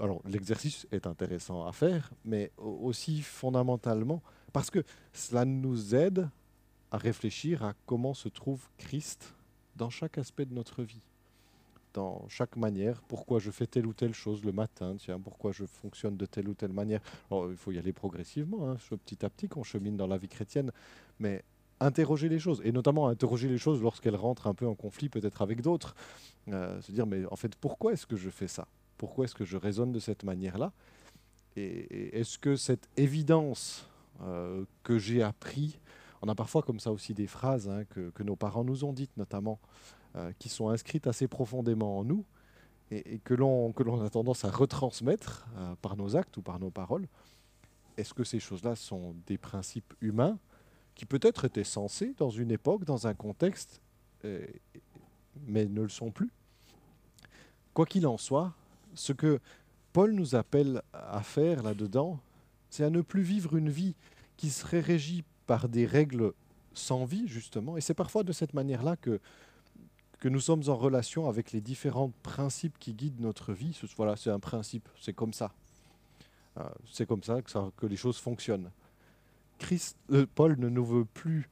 alors 0.00 0.20
l'exercice 0.26 0.86
est 0.92 1.06
intéressant 1.06 1.66
à 1.66 1.72
faire, 1.72 2.10
mais 2.24 2.50
aussi 2.56 3.22
fondamentalement 3.22 4.22
parce 4.52 4.70
que 4.70 4.82
cela 5.12 5.44
nous 5.44 5.94
aide 5.94 6.28
à 6.90 6.98
réfléchir 6.98 7.62
à 7.64 7.74
comment 7.86 8.14
se 8.14 8.28
trouve 8.28 8.62
Christ 8.78 9.34
dans 9.76 9.90
chaque 9.90 10.18
aspect 10.18 10.44
de 10.44 10.54
notre 10.54 10.82
vie, 10.82 11.02
dans 11.94 12.24
chaque 12.28 12.56
manière, 12.56 13.00
pourquoi 13.02 13.38
je 13.38 13.50
fais 13.50 13.66
telle 13.66 13.86
ou 13.86 13.92
telle 13.92 14.14
chose 14.14 14.44
le 14.44 14.52
matin, 14.52 14.96
tiens, 14.98 15.20
pourquoi 15.20 15.52
je 15.52 15.64
fonctionne 15.64 16.16
de 16.16 16.26
telle 16.26 16.48
ou 16.48 16.54
telle 16.54 16.72
manière. 16.72 17.00
il 17.30 17.56
faut 17.56 17.72
y 17.72 17.78
aller 17.78 17.92
progressivement, 17.92 18.70
hein, 18.70 18.76
petit 19.04 19.24
à 19.24 19.30
petit 19.30 19.48
qu'on 19.48 19.62
chemine 19.62 19.96
dans 19.96 20.06
la 20.06 20.16
vie 20.16 20.28
chrétienne, 20.28 20.72
mais 21.18 21.44
interroger 21.80 22.28
les 22.28 22.38
choses, 22.38 22.60
et 22.64 22.72
notamment 22.72 23.08
interroger 23.08 23.48
les 23.48 23.58
choses 23.58 23.80
lorsqu'elles 23.82 24.16
rentrent 24.16 24.46
un 24.46 24.54
peu 24.54 24.66
en 24.66 24.74
conflit 24.74 25.08
peut-être 25.08 25.42
avec 25.42 25.60
d'autres. 25.62 25.94
Euh, 26.48 26.80
se 26.80 26.92
dire, 26.92 27.06
mais 27.06 27.24
en 27.26 27.36
fait, 27.36 27.54
pourquoi 27.56 27.92
est-ce 27.92 28.06
que 28.06 28.16
je 28.16 28.30
fais 28.30 28.48
ça? 28.48 28.66
Pourquoi 28.96 29.26
est-ce 29.26 29.34
que 29.34 29.44
je 29.44 29.56
raisonne 29.56 29.92
de 29.92 30.00
cette 30.00 30.24
manière-là? 30.24 30.72
Et, 31.56 32.18
est-ce 32.18 32.38
que 32.38 32.56
cette 32.56 32.88
évidence 32.96 33.88
euh, 34.22 34.64
que 34.82 34.98
j'ai 34.98 35.22
appris, 35.22 35.78
on 36.22 36.28
a 36.28 36.34
parfois 36.34 36.62
comme 36.62 36.80
ça 36.80 36.92
aussi 36.92 37.14
des 37.14 37.26
phrases 37.26 37.68
hein, 37.68 37.84
que, 37.84 38.22
nos 38.22 38.36
parents 38.36 38.64
nous 38.64 38.84
ont 38.84 38.92
dites 38.92 39.16
notamment, 39.16 39.60
euh, 40.16 40.32
qui 40.38 40.48
sont 40.48 40.68
inscrites 40.68 41.06
assez 41.06 41.28
profondément 41.28 41.98
en 41.98 42.04
nous, 42.04 42.24
et, 42.90 43.18
que 43.18 43.34
l'on 43.34 43.72
a 44.02 44.10
tendance 44.10 44.44
à 44.44 44.50
retransmettre 44.50 45.46
par 45.82 45.96
nos 45.96 46.16
actes 46.16 46.38
ou 46.38 46.42
par 46.42 46.58
nos 46.58 46.70
paroles. 46.70 47.06
Est-ce 47.98 48.14
que 48.14 48.22
ces 48.22 48.38
choses-là 48.38 48.76
sont 48.76 49.16
des 49.26 49.38
principes 49.38 49.92
humains 50.00 50.38
qui 50.94 51.04
peut-être 51.04 51.44
étaient 51.44 51.64
sensés 51.64 52.14
dans 52.16 52.30
une 52.30 52.52
époque, 52.52 52.84
dans 52.84 53.08
un 53.08 53.14
contexte, 53.14 53.80
euh, 54.24 54.46
mais 55.46 55.66
ne 55.66 55.82
le 55.82 55.88
sont 55.88 56.12
plus? 56.12 56.30
Quoi 57.74 57.86
qu'il 57.86 58.06
en 58.06 58.16
soit, 58.16 58.54
ce 58.94 59.12
que 59.12 59.40
Paul 59.92 60.12
nous 60.12 60.36
appelle 60.36 60.80
à 60.92 61.22
faire 61.24 61.64
là-dedans, 61.64 62.20
c'est 62.70 62.84
à 62.84 62.90
ne 62.90 63.00
plus 63.00 63.22
vivre 63.22 63.56
une 63.56 63.70
vie 63.70 63.94
qui 64.36 64.50
serait 64.50 64.80
régie 64.80 65.24
par 65.46 65.68
des 65.68 65.86
règles 65.86 66.32
sans 66.74 67.04
vie, 67.04 67.26
justement. 67.26 67.76
Et 67.76 67.80
c'est 67.80 67.94
parfois 67.94 68.22
de 68.22 68.32
cette 68.32 68.54
manière-là 68.54 68.96
que, 68.96 69.20
que 70.20 70.28
nous 70.28 70.40
sommes 70.40 70.62
en 70.68 70.76
relation 70.76 71.28
avec 71.28 71.52
les 71.52 71.60
différents 71.60 72.12
principes 72.22 72.78
qui 72.78 72.94
guident 72.94 73.20
notre 73.20 73.52
vie. 73.52 73.78
Voilà, 73.96 74.16
c'est 74.16 74.30
un 74.30 74.40
principe, 74.40 74.88
c'est 75.00 75.12
comme 75.12 75.32
ça. 75.32 75.52
Euh, 76.58 76.64
c'est 76.90 77.06
comme 77.06 77.22
ça 77.22 77.40
que, 77.42 77.86
les 77.86 77.96
choses 77.96 78.18
fonctionnent. 78.18 78.70
Euh, 80.12 80.26
Paul 80.34 80.58
ne 80.58 80.68
nous 80.68 80.84
veut 80.84 81.04
plus 81.04 81.48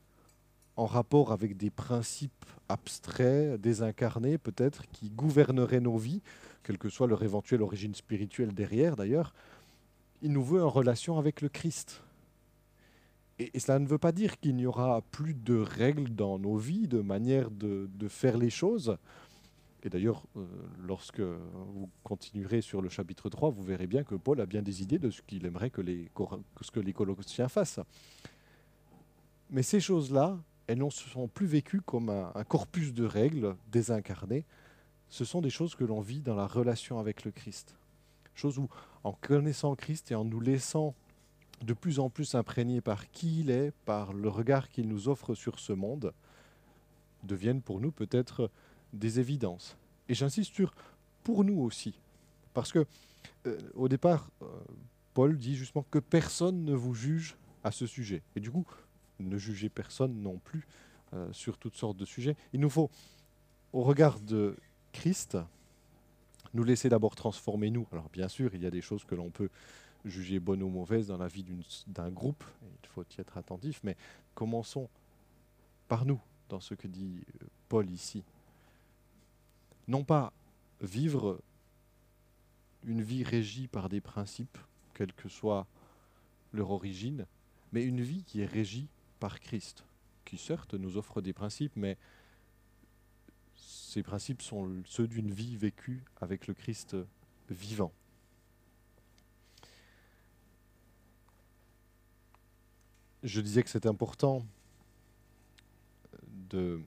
en 0.76 0.87
rapport 0.87 1.33
avec 1.33 1.57
des 1.57 1.70
principes 1.70 2.44
abstraits, 2.68 3.61
désincarnés 3.61 4.38
peut-être, 4.38 4.87
qui 4.92 5.11
gouverneraient 5.11 5.81
nos 5.81 5.96
vies, 5.96 6.22
quelle 6.62 6.79
que 6.79 6.88
soit 6.88 7.07
leur 7.07 7.22
éventuelle 7.22 7.62
origine 7.62 7.94
spirituelle 7.94 8.52
derrière 8.52 8.96
d'ailleurs. 8.96 9.33
Il 10.22 10.33
nous 10.33 10.44
veut 10.44 10.64
en 10.64 10.70
relation 10.70 11.18
avec 11.18 11.40
le 11.40 11.48
Christ. 11.48 12.02
Et, 13.38 13.59
cela 13.59 13.79
ne 13.79 13.87
veut 13.87 13.98
pas 13.98 14.12
dire 14.12 14.40
qu'il 14.40 14.57
n'y 14.57 14.66
aura 14.66 15.02
plus 15.02 15.35
de 15.35 15.57
règles 15.57 16.11
dans 16.14 16.38
nos 16.38 16.57
vies, 16.57 16.88
de 16.88 17.00
manière 17.00 17.50
de 17.50 18.09
faire 18.09 18.38
les 18.38 18.50
choses. 18.50 18.96
Et 19.87 19.88
d'ailleurs, 19.88 20.24
euh, 20.37 20.44
lorsque 20.85 21.20
vous 21.20 21.88
continuerez 22.02 22.61
sur 22.61 22.83
le 22.83 22.88
chapitre 22.88 23.29
3, 23.29 23.50
vous 23.50 23.62
verrez 23.62 23.87
bien 23.87 24.02
que 24.02 24.16
Paul 24.16 24.40
a 24.40 24.46
bien 24.46 24.61
des 24.61 24.83
idées 24.83 24.98
de 24.98 25.11
ce 25.11 25.22
qu'il 25.22 25.46
aimerait 25.46 25.70
que, 25.70 25.81
les, 25.81 26.11
ce 26.61 26.72
que 26.72 26.81
les 26.81 26.92
Colossiens 26.92 27.46
fassent. 27.46 27.79
Mais 29.48 29.62
ces 29.62 29.79
choses-là, 29.79 30.37
elles 30.66 30.83
ne 30.83 30.90
sont 30.90 31.29
plus 31.29 31.46
vécues 31.46 31.83
comme 31.83 32.11
un, 32.11 32.42
corpus 32.42 32.92
de 32.94 33.05
règles 33.05 33.55
désincarnées. 33.70 34.44
Ce 35.09 35.24
sont 35.24 35.40
des 35.40 35.50
choses 35.50 35.76
que 35.76 35.85
l'on 35.85 36.00
vit 36.00 36.20
dans 36.20 36.35
la 36.35 36.48
relation 36.48 36.98
avec 36.98 37.24
le 37.24 37.31
Christ. 37.31 37.76
Choses 38.35 38.59
où, 38.59 38.68
en 39.06 39.12
connaissant 39.20 39.76
Christ 39.76 40.10
et 40.10 40.16
en 40.16 40.24
nous 40.24 40.40
laissant 40.40 40.92
de 41.62 41.74
plus 41.74 42.00
en 42.00 42.10
plus 42.10 42.34
imprégnés 42.34 42.80
par 42.80 43.08
qui 43.12 43.40
il 43.40 43.50
est, 43.50 43.72
par 43.84 44.12
le 44.12 44.28
regard 44.28 44.68
qu'il 44.68 44.88
nous 44.88 45.08
offre 45.08 45.36
sur 45.36 45.60
ce 45.60 45.72
monde, 45.72 46.12
deviennent 47.22 47.62
pour 47.62 47.80
nous 47.80 47.92
peut-être 47.92 48.50
des 48.92 49.20
évidences. 49.20 49.76
Et 50.08 50.14
j'insiste 50.14 50.52
sur 50.52 50.74
pour 51.22 51.44
nous 51.44 51.60
aussi. 51.60 51.94
Parce 52.52 52.72
que 52.72 52.84
euh, 53.46 53.58
au 53.76 53.88
départ, 53.88 54.28
euh, 54.42 54.46
Paul 55.14 55.38
dit 55.38 55.54
justement 55.54 55.86
que 55.88 56.00
personne 56.00 56.64
ne 56.64 56.74
vous 56.74 56.94
juge 56.94 57.36
à 57.62 57.70
ce 57.70 57.86
sujet. 57.86 58.22
Et 58.34 58.40
du 58.40 58.50
coup, 58.50 58.66
ne 59.20 59.38
jugez 59.38 59.68
personne 59.68 60.20
non 60.20 60.38
plus 60.38 60.66
euh, 61.14 61.32
sur 61.32 61.58
toutes 61.58 61.76
sortes 61.76 61.96
de 61.96 62.04
sujets. 62.04 62.36
Il 62.52 62.58
nous 62.58 62.70
faut, 62.70 62.90
au 63.72 63.84
regard 63.84 64.18
de 64.18 64.56
Christ, 64.92 65.38
nous 66.56 66.64
laisser 66.64 66.88
d'abord 66.88 67.14
transformer 67.14 67.70
nous. 67.70 67.86
Alors 67.92 68.08
bien 68.08 68.28
sûr, 68.28 68.54
il 68.54 68.62
y 68.62 68.66
a 68.66 68.70
des 68.70 68.80
choses 68.80 69.04
que 69.04 69.14
l'on 69.14 69.30
peut 69.30 69.50
juger 70.04 70.40
bonnes 70.40 70.62
ou 70.62 70.68
mauvaises 70.68 71.08
dans 71.08 71.18
la 71.18 71.28
vie 71.28 71.44
d'un 71.86 72.10
groupe, 72.10 72.44
il 72.82 72.88
faut 72.88 73.04
y 73.16 73.20
être 73.20 73.36
attentif, 73.38 73.80
mais 73.82 73.96
commençons 74.34 74.88
par 75.88 76.04
nous, 76.04 76.20
dans 76.48 76.60
ce 76.60 76.74
que 76.74 76.86
dit 76.86 77.24
Paul 77.68 77.90
ici 77.90 78.24
non 79.88 80.04
pas 80.04 80.32
vivre 80.80 81.40
une 82.84 83.02
vie 83.02 83.22
régie 83.22 83.68
par 83.68 83.88
des 83.88 84.00
principes, 84.00 84.58
quelle 84.94 85.12
que 85.12 85.28
soit 85.28 85.66
leur 86.52 86.70
origine, 86.70 87.26
mais 87.72 87.84
une 87.84 88.02
vie 88.02 88.24
qui 88.24 88.40
est 88.40 88.46
régie 88.46 88.88
par 89.20 89.40
Christ, 89.40 89.84
qui 90.24 90.38
certes 90.38 90.74
nous 90.74 90.96
offre 90.96 91.20
des 91.20 91.32
principes, 91.32 91.72
mais 91.76 91.96
ces 93.96 94.02
principes 94.02 94.42
sont 94.42 94.82
ceux 94.85 95.09
d'une 95.09 95.30
vie 95.30 95.56
vécue 95.56 96.04
avec 96.20 96.48
le 96.48 96.52
Christ 96.52 96.94
vivant. 97.48 97.90
Je 103.22 103.40
disais 103.40 103.62
que 103.62 103.70
c'est 103.70 103.87
important 103.87 104.44
de 106.50 106.82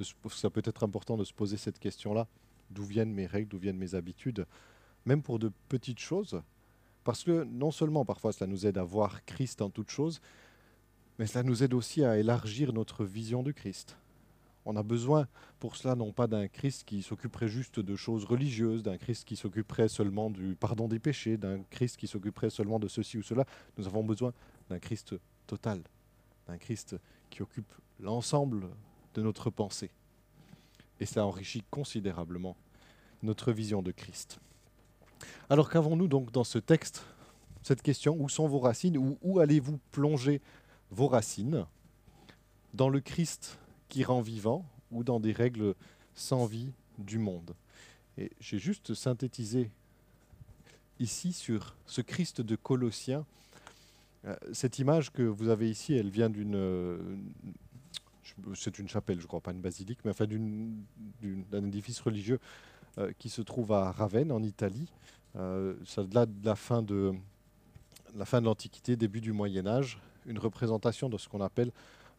être 0.00 0.82
important 0.82 1.18
de 1.18 1.24
se 1.24 1.34
poser 1.34 1.58
cette 1.58 1.78
question-là. 1.78 2.26
D'où 2.70 2.84
viennent 2.84 3.12
mes 3.12 3.26
règles, 3.26 3.48
d'où 3.48 3.58
viennent 3.58 3.76
mes 3.76 3.94
habitudes, 3.94 4.46
même 5.04 5.22
pour 5.22 5.38
de 5.38 5.52
petites 5.68 5.98
choses. 5.98 6.40
Parce 7.04 7.22
que 7.22 7.44
non 7.44 7.70
seulement 7.70 8.06
parfois 8.06 8.32
cela 8.32 8.46
nous 8.46 8.64
aide 8.64 8.78
à 8.78 8.82
voir 8.82 9.26
Christ 9.26 9.60
en 9.60 9.68
toutes 9.68 9.90
choses, 9.90 10.22
mais 11.18 11.26
cela 11.26 11.42
nous 11.42 11.62
aide 11.62 11.74
aussi 11.74 12.02
à 12.02 12.16
élargir 12.16 12.72
notre 12.72 13.04
vision 13.04 13.42
du 13.42 13.52
Christ. 13.52 13.98
On 14.70 14.76
a 14.76 14.82
besoin 14.82 15.26
pour 15.60 15.76
cela 15.76 15.94
non 15.94 16.12
pas 16.12 16.26
d'un 16.26 16.46
Christ 16.46 16.84
qui 16.84 17.00
s'occuperait 17.00 17.48
juste 17.48 17.80
de 17.80 17.96
choses 17.96 18.26
religieuses, 18.26 18.82
d'un 18.82 18.98
Christ 18.98 19.24
qui 19.24 19.34
s'occuperait 19.34 19.88
seulement 19.88 20.28
du 20.28 20.56
pardon 20.56 20.88
des 20.88 20.98
péchés, 20.98 21.38
d'un 21.38 21.62
Christ 21.70 21.96
qui 21.96 22.06
s'occuperait 22.06 22.50
seulement 22.50 22.78
de 22.78 22.86
ceci 22.86 23.16
ou 23.16 23.22
cela. 23.22 23.46
Nous 23.78 23.86
avons 23.86 24.04
besoin 24.04 24.34
d'un 24.68 24.78
Christ 24.78 25.14
total, 25.46 25.80
d'un 26.46 26.58
Christ 26.58 26.96
qui 27.30 27.40
occupe 27.40 27.72
l'ensemble 27.98 28.68
de 29.14 29.22
notre 29.22 29.48
pensée. 29.48 29.90
Et 31.00 31.06
ça 31.06 31.24
enrichit 31.24 31.64
considérablement 31.70 32.54
notre 33.22 33.52
vision 33.52 33.80
de 33.80 33.90
Christ. 33.90 34.38
Alors 35.48 35.70
qu'avons-nous 35.70 36.08
donc 36.08 36.30
dans 36.30 36.44
ce 36.44 36.58
texte? 36.58 37.06
Cette 37.62 37.80
question 37.80 38.18
Où 38.20 38.28
sont 38.28 38.46
vos 38.46 38.60
racines? 38.60 38.98
Ou 38.98 39.16
où 39.22 39.40
allez-vous 39.40 39.80
plonger 39.92 40.42
vos 40.90 41.08
racines? 41.08 41.64
Dans 42.74 42.90
le 42.90 43.00
Christ 43.00 43.58
qui 43.88 44.04
rend 44.04 44.20
vivant 44.20 44.64
ou 44.90 45.04
dans 45.04 45.20
des 45.20 45.32
règles 45.32 45.74
sans 46.14 46.46
vie 46.46 46.72
du 46.98 47.18
monde 47.18 47.54
Et 48.16 48.30
j'ai 48.40 48.58
juste 48.58 48.94
synthétisé 48.94 49.70
ici 50.98 51.32
sur 51.32 51.76
ce 51.86 52.00
Christ 52.00 52.40
de 52.40 52.56
Colossiens. 52.56 53.24
Euh, 54.24 54.36
cette 54.52 54.78
image 54.78 55.12
que 55.12 55.22
vous 55.22 55.48
avez 55.48 55.70
ici, 55.70 55.94
elle 55.94 56.10
vient 56.10 56.30
d'une 56.30 57.22
c'est 58.54 58.78
une 58.78 58.88
chapelle, 58.88 59.20
je 59.20 59.26
crois, 59.26 59.40
pas 59.40 59.52
une 59.52 59.60
basilique, 59.60 60.00
mais 60.04 60.10
enfin 60.10 60.26
d'un 60.26 61.64
édifice 61.64 62.00
religieux 62.00 62.38
euh, 62.98 63.12
qui 63.18 63.28
se 63.28 63.42
trouve 63.42 63.72
à 63.72 63.90
Ravenne, 63.90 64.32
en 64.32 64.42
Italie. 64.42 64.92
Euh, 65.36 65.74
ça 65.84 66.02
de 66.04 66.44
la 66.44 66.56
fin 66.56 66.82
de 66.82 67.12
la 68.14 68.24
fin 68.24 68.40
de 68.40 68.46
l'Antiquité, 68.46 68.96
début 68.96 69.20
du 69.20 69.32
Moyen 69.32 69.66
Âge, 69.66 70.00
une 70.26 70.38
représentation 70.38 71.08
de 71.08 71.18
ce 71.18 71.28
qu'on 71.28 71.42
appelle 71.42 71.70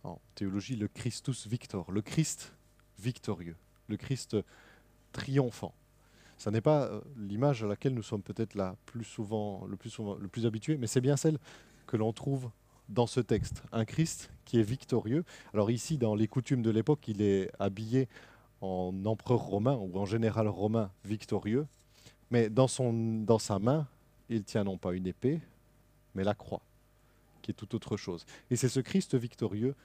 en 0.04 0.20
théologie 0.36 0.76
le 0.76 0.88
Christus 0.88 1.48
Victor, 1.48 1.92
le 1.92 2.02
Christ 2.02 2.54
victorieux, 3.00 3.56
le 3.88 3.98
Christ 3.98 4.38
triomphant. 5.12 5.74
Ce 6.38 6.50
n'est 6.50 6.62
pas 6.62 6.86
euh, 6.86 7.02
l'image 7.18 7.64
à 7.64 7.68
laquelle 7.68 7.94
nous 7.94 8.04
sommes 8.04 8.22
peut-être 8.22 8.56
le 8.56 8.72
plus 8.86 9.04
souvent, 9.04 9.66
le 9.66 9.76
plus 10.28 10.46
habitués, 10.46 10.78
mais 10.78 10.88
c'est 10.88 11.02
bien 11.02 11.18
celle 11.18 11.38
que 11.86 11.98
l'on 11.98 12.14
trouve 12.14 12.50
dans 12.88 13.08
ce 13.08 13.20
texte. 13.20 13.64
Un 13.72 13.86
Christ 13.86 14.32
qui 14.46 14.60
est 14.60 14.64
victorieux. 14.64 15.24
Alors 15.54 15.72
ici, 15.72 15.98
dans 15.98 16.16
les 16.16 16.28
coutumes 16.28 16.62
de 16.62 16.70
l'époque, 16.70 17.08
il 17.08 17.22
est 17.22 17.52
habillé 17.60 18.08
en 18.62 18.94
empereur 19.06 19.40
romain 19.40 19.76
ou 19.76 19.98
en 19.98 20.06
général 20.06 20.48
romain 20.48 20.92
victorieux. 21.06 21.68
Mais 22.32 22.50
dans 22.50 22.68
sa 22.68 23.60
main, 23.60 23.88
il 24.30 24.44
tient 24.44 24.64
non 24.64 24.78
pas 24.78 24.94
une 24.94 25.08
épée, 25.08 25.42
mais 26.16 26.24
la 26.24 26.36
croix, 26.36 26.62
tout 27.54 27.76
autre 27.76 27.98
chose. 27.98 28.26
Et 28.50 28.56
c'est 28.56 28.70
ce 28.70 28.80
Christ 28.80 29.16
victorieux 29.16 29.76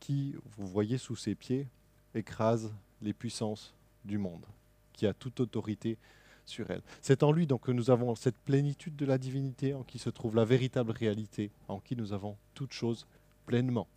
qui, 0.00 0.34
vous 0.56 0.66
voyez 0.66 0.98
sous 0.98 1.16
ses 1.16 1.34
pieds, 1.34 1.66
écrase 2.14 2.72
les 3.02 3.12
puissances 3.12 3.74
du 4.04 4.18
monde, 4.18 4.44
qui 4.92 5.06
a 5.06 5.14
toute 5.14 5.40
autorité 5.40 5.98
sur 6.44 6.70
elle. 6.70 6.82
C'est 7.02 7.22
en 7.22 7.32
lui 7.32 7.46
donc 7.46 7.62
que 7.62 7.72
nous 7.72 7.90
avons 7.90 8.14
cette 8.14 8.36
plénitude 8.36 8.96
de 8.96 9.04
la 9.04 9.18
divinité 9.18 9.74
en 9.74 9.82
qui 9.82 9.98
se 9.98 10.10
trouve 10.10 10.36
la 10.36 10.44
véritable 10.44 10.92
réalité, 10.92 11.50
en 11.68 11.80
qui 11.80 11.96
nous 11.96 12.12
avons 12.12 12.36
toutes 12.54 12.72
choses 12.72 13.06
pleinement. 13.46 13.88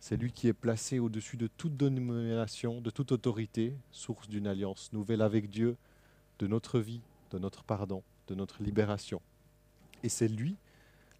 C'est 0.00 0.16
lui 0.16 0.32
qui 0.32 0.48
est 0.48 0.52
placé 0.52 0.98
au-dessus 0.98 1.36
de 1.36 1.46
toute 1.46 1.76
domination, 1.76 2.80
de 2.80 2.90
toute 2.90 3.10
autorité, 3.10 3.74
source 3.90 4.28
d'une 4.28 4.46
alliance 4.46 4.92
nouvelle 4.92 5.22
avec 5.22 5.48
Dieu, 5.48 5.76
de 6.38 6.46
notre 6.46 6.78
vie, 6.78 7.00
de 7.30 7.38
notre 7.38 7.64
pardon, 7.64 8.02
de 8.28 8.34
notre 8.34 8.62
libération. 8.62 9.20
Et 10.02 10.08
c'est 10.08 10.28
lui, 10.28 10.56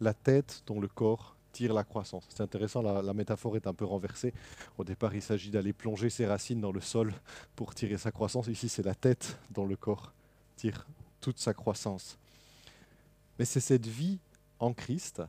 la 0.00 0.14
tête 0.14 0.62
dont 0.66 0.80
le 0.80 0.88
corps 0.88 1.36
tire 1.52 1.72
la 1.72 1.84
croissance. 1.84 2.26
C'est 2.28 2.42
intéressant, 2.42 2.82
la, 2.82 3.14
métaphore 3.14 3.56
est 3.56 3.66
un 3.66 3.72
peu 3.72 3.84
renversée. 3.84 4.34
Au 4.76 4.84
départ, 4.84 5.14
il 5.14 5.22
s'agit 5.22 5.50
d'aller 5.50 5.72
plonger 5.72 6.10
ses 6.10 6.26
racines 6.26 6.60
dans 6.60 6.72
le 6.72 6.80
sol 6.80 7.14
pour 7.54 7.74
tirer 7.74 7.96
sa 7.96 8.10
croissance. 8.10 8.48
Ici, 8.48 8.68
c'est 8.68 8.82
la 8.82 8.94
tête 8.94 9.38
dont 9.50 9.66
le 9.66 9.76
corps 9.76 10.12
tire 10.56 10.86
toute 11.20 11.38
sa 11.38 11.54
croissance. 11.54 12.18
Mais 13.38 13.44
c'est 13.44 13.60
cette 13.60 13.86
vie 13.86 14.18
en 14.58 14.72
Christ, 14.72 15.22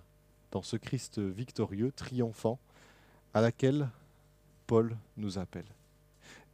dans 0.52 0.64
ce 0.64 0.78
Christ 0.78 1.20
victorieux, 1.20 1.92
triomphant, 1.96 2.60
à 3.34 3.42
laquelle 3.42 3.90
Paul 4.66 4.98
nous 5.18 5.38
appelle. 5.38 5.68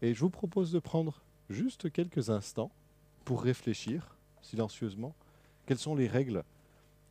Et 0.02 0.14
je 0.14 0.20
vous 0.20 0.30
propose 0.30 0.72
de 0.72 0.80
prendre 0.80 1.22
juste 1.50 1.92
quelques 1.92 2.30
instants 2.30 2.72
pour 3.24 3.44
réfléchir 3.44 4.18
silencieusement 4.42 5.14
quelles 5.66 5.78
sont 5.78 5.96
les 5.96 6.08
règles 6.08 6.44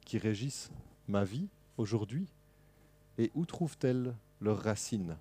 qui 0.04 0.18
régissent 0.18 0.70
ma 1.10 1.24
vie 1.24 1.48
aujourd'hui 1.76 2.26
et 3.18 3.30
où 3.34 3.44
trouvent-elles 3.44 4.14
leurs 4.40 4.62
racines? 4.62 5.16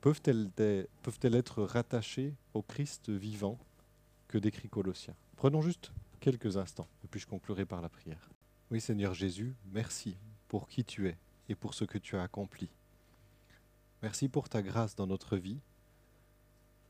Peuvent-elles 0.00 0.48
peuvent 1.02 1.18
être 1.22 1.62
rattachées 1.62 2.32
au 2.54 2.62
Christ 2.62 3.10
vivant 3.10 3.58
que 4.28 4.38
décrit 4.38 4.68
Colossiens? 4.68 5.16
Prenons 5.36 5.60
juste 5.60 5.92
quelques 6.20 6.56
instants, 6.56 6.88
et 7.04 7.08
puis 7.08 7.20
je 7.20 7.26
conclurai 7.26 7.66
par 7.66 7.82
la 7.82 7.88
prière. 7.88 8.30
Oui 8.70 8.80
Seigneur 8.80 9.12
Jésus, 9.14 9.54
merci 9.72 10.16
pour 10.48 10.68
qui 10.68 10.84
tu 10.84 11.08
es 11.08 11.18
et 11.48 11.54
pour 11.54 11.74
ce 11.74 11.84
que 11.84 11.98
tu 11.98 12.16
as 12.16 12.22
accompli. 12.22 12.70
Merci 14.02 14.28
pour 14.28 14.48
ta 14.48 14.62
grâce 14.62 14.94
dans 14.94 15.06
notre 15.06 15.36
vie, 15.36 15.58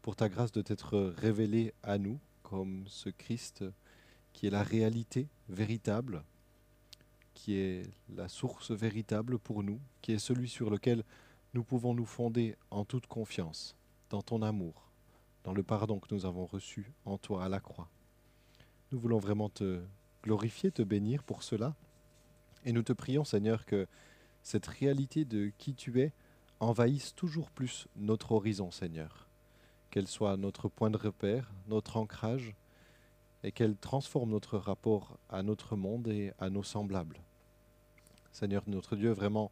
pour 0.02 0.16
ta 0.16 0.28
grâce 0.28 0.52
de 0.52 0.62
t'être 0.62 1.14
révélé 1.16 1.72
à 1.82 1.98
nous 1.98 2.18
comme 2.42 2.84
ce 2.86 3.08
Christ 3.08 3.64
qui 4.32 4.46
est 4.46 4.50
la 4.50 4.62
réalité 4.62 5.28
véritable, 5.48 6.22
qui 7.36 7.54
est 7.58 7.82
la 8.08 8.28
source 8.28 8.70
véritable 8.70 9.38
pour 9.38 9.62
nous, 9.62 9.78
qui 10.00 10.12
est 10.12 10.18
celui 10.18 10.48
sur 10.48 10.70
lequel 10.70 11.04
nous 11.52 11.62
pouvons 11.62 11.94
nous 11.94 12.06
fonder 12.06 12.56
en 12.70 12.84
toute 12.84 13.06
confiance, 13.06 13.76
dans 14.08 14.22
ton 14.22 14.40
amour, 14.40 14.90
dans 15.44 15.52
le 15.52 15.62
pardon 15.62 16.00
que 16.00 16.12
nous 16.14 16.24
avons 16.24 16.46
reçu 16.46 16.90
en 17.04 17.18
toi 17.18 17.44
à 17.44 17.48
la 17.50 17.60
croix. 17.60 17.90
Nous 18.90 18.98
voulons 18.98 19.18
vraiment 19.18 19.50
te 19.50 19.82
glorifier, 20.22 20.72
te 20.72 20.82
bénir 20.82 21.22
pour 21.22 21.42
cela, 21.42 21.76
et 22.64 22.72
nous 22.72 22.82
te 22.82 22.94
prions 22.94 23.24
Seigneur 23.24 23.66
que 23.66 23.86
cette 24.42 24.66
réalité 24.66 25.26
de 25.26 25.52
qui 25.58 25.74
tu 25.74 26.00
es 26.00 26.12
envahissent 26.58 27.14
toujours 27.14 27.50
plus 27.50 27.86
notre 27.96 28.32
horizon, 28.32 28.70
Seigneur. 28.70 29.28
Qu'elle 29.90 30.08
soit 30.08 30.38
notre 30.38 30.68
point 30.70 30.90
de 30.90 30.96
repère, 30.96 31.52
notre 31.68 31.98
ancrage, 31.98 32.54
et 33.42 33.52
qu'elle 33.52 33.76
transforme 33.76 34.30
notre 34.30 34.56
rapport 34.56 35.18
à 35.28 35.42
notre 35.42 35.76
monde 35.76 36.08
et 36.08 36.32
à 36.38 36.48
nos 36.48 36.62
semblables. 36.62 37.25
Seigneur 38.36 38.64
notre 38.66 38.96
Dieu, 38.96 39.12
vraiment, 39.12 39.50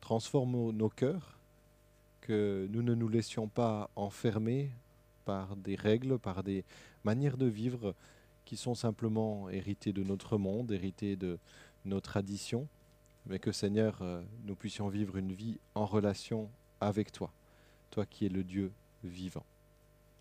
transforme 0.00 0.70
nos 0.72 0.88
cœurs, 0.88 1.36
que 2.22 2.66
nous 2.70 2.82
ne 2.82 2.94
nous 2.94 3.08
laissions 3.08 3.48
pas 3.48 3.90
enfermer 3.96 4.70
par 5.26 5.56
des 5.56 5.74
règles, 5.74 6.18
par 6.18 6.42
des 6.42 6.64
manières 7.04 7.36
de 7.36 7.44
vivre 7.44 7.94
qui 8.46 8.56
sont 8.56 8.74
simplement 8.74 9.50
héritées 9.50 9.92
de 9.92 10.02
notre 10.02 10.38
monde, 10.38 10.72
héritées 10.72 11.16
de 11.16 11.38
nos 11.84 12.00
traditions, 12.00 12.66
mais 13.26 13.38
que 13.38 13.52
Seigneur, 13.52 13.98
euh, 14.00 14.22
nous 14.44 14.54
puissions 14.54 14.88
vivre 14.88 15.18
une 15.18 15.34
vie 15.34 15.58
en 15.74 15.84
relation 15.84 16.48
avec 16.80 17.12
toi, 17.12 17.30
toi 17.90 18.06
qui 18.06 18.24
es 18.24 18.30
le 18.30 18.42
Dieu 18.42 18.72
vivant. 19.04 19.44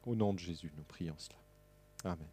Au 0.06 0.14
nom 0.14 0.34
de 0.34 0.40
Jésus, 0.40 0.74
nous 0.76 0.84
prions 0.84 1.16
cela. 1.18 1.38
Amen. 2.04 2.28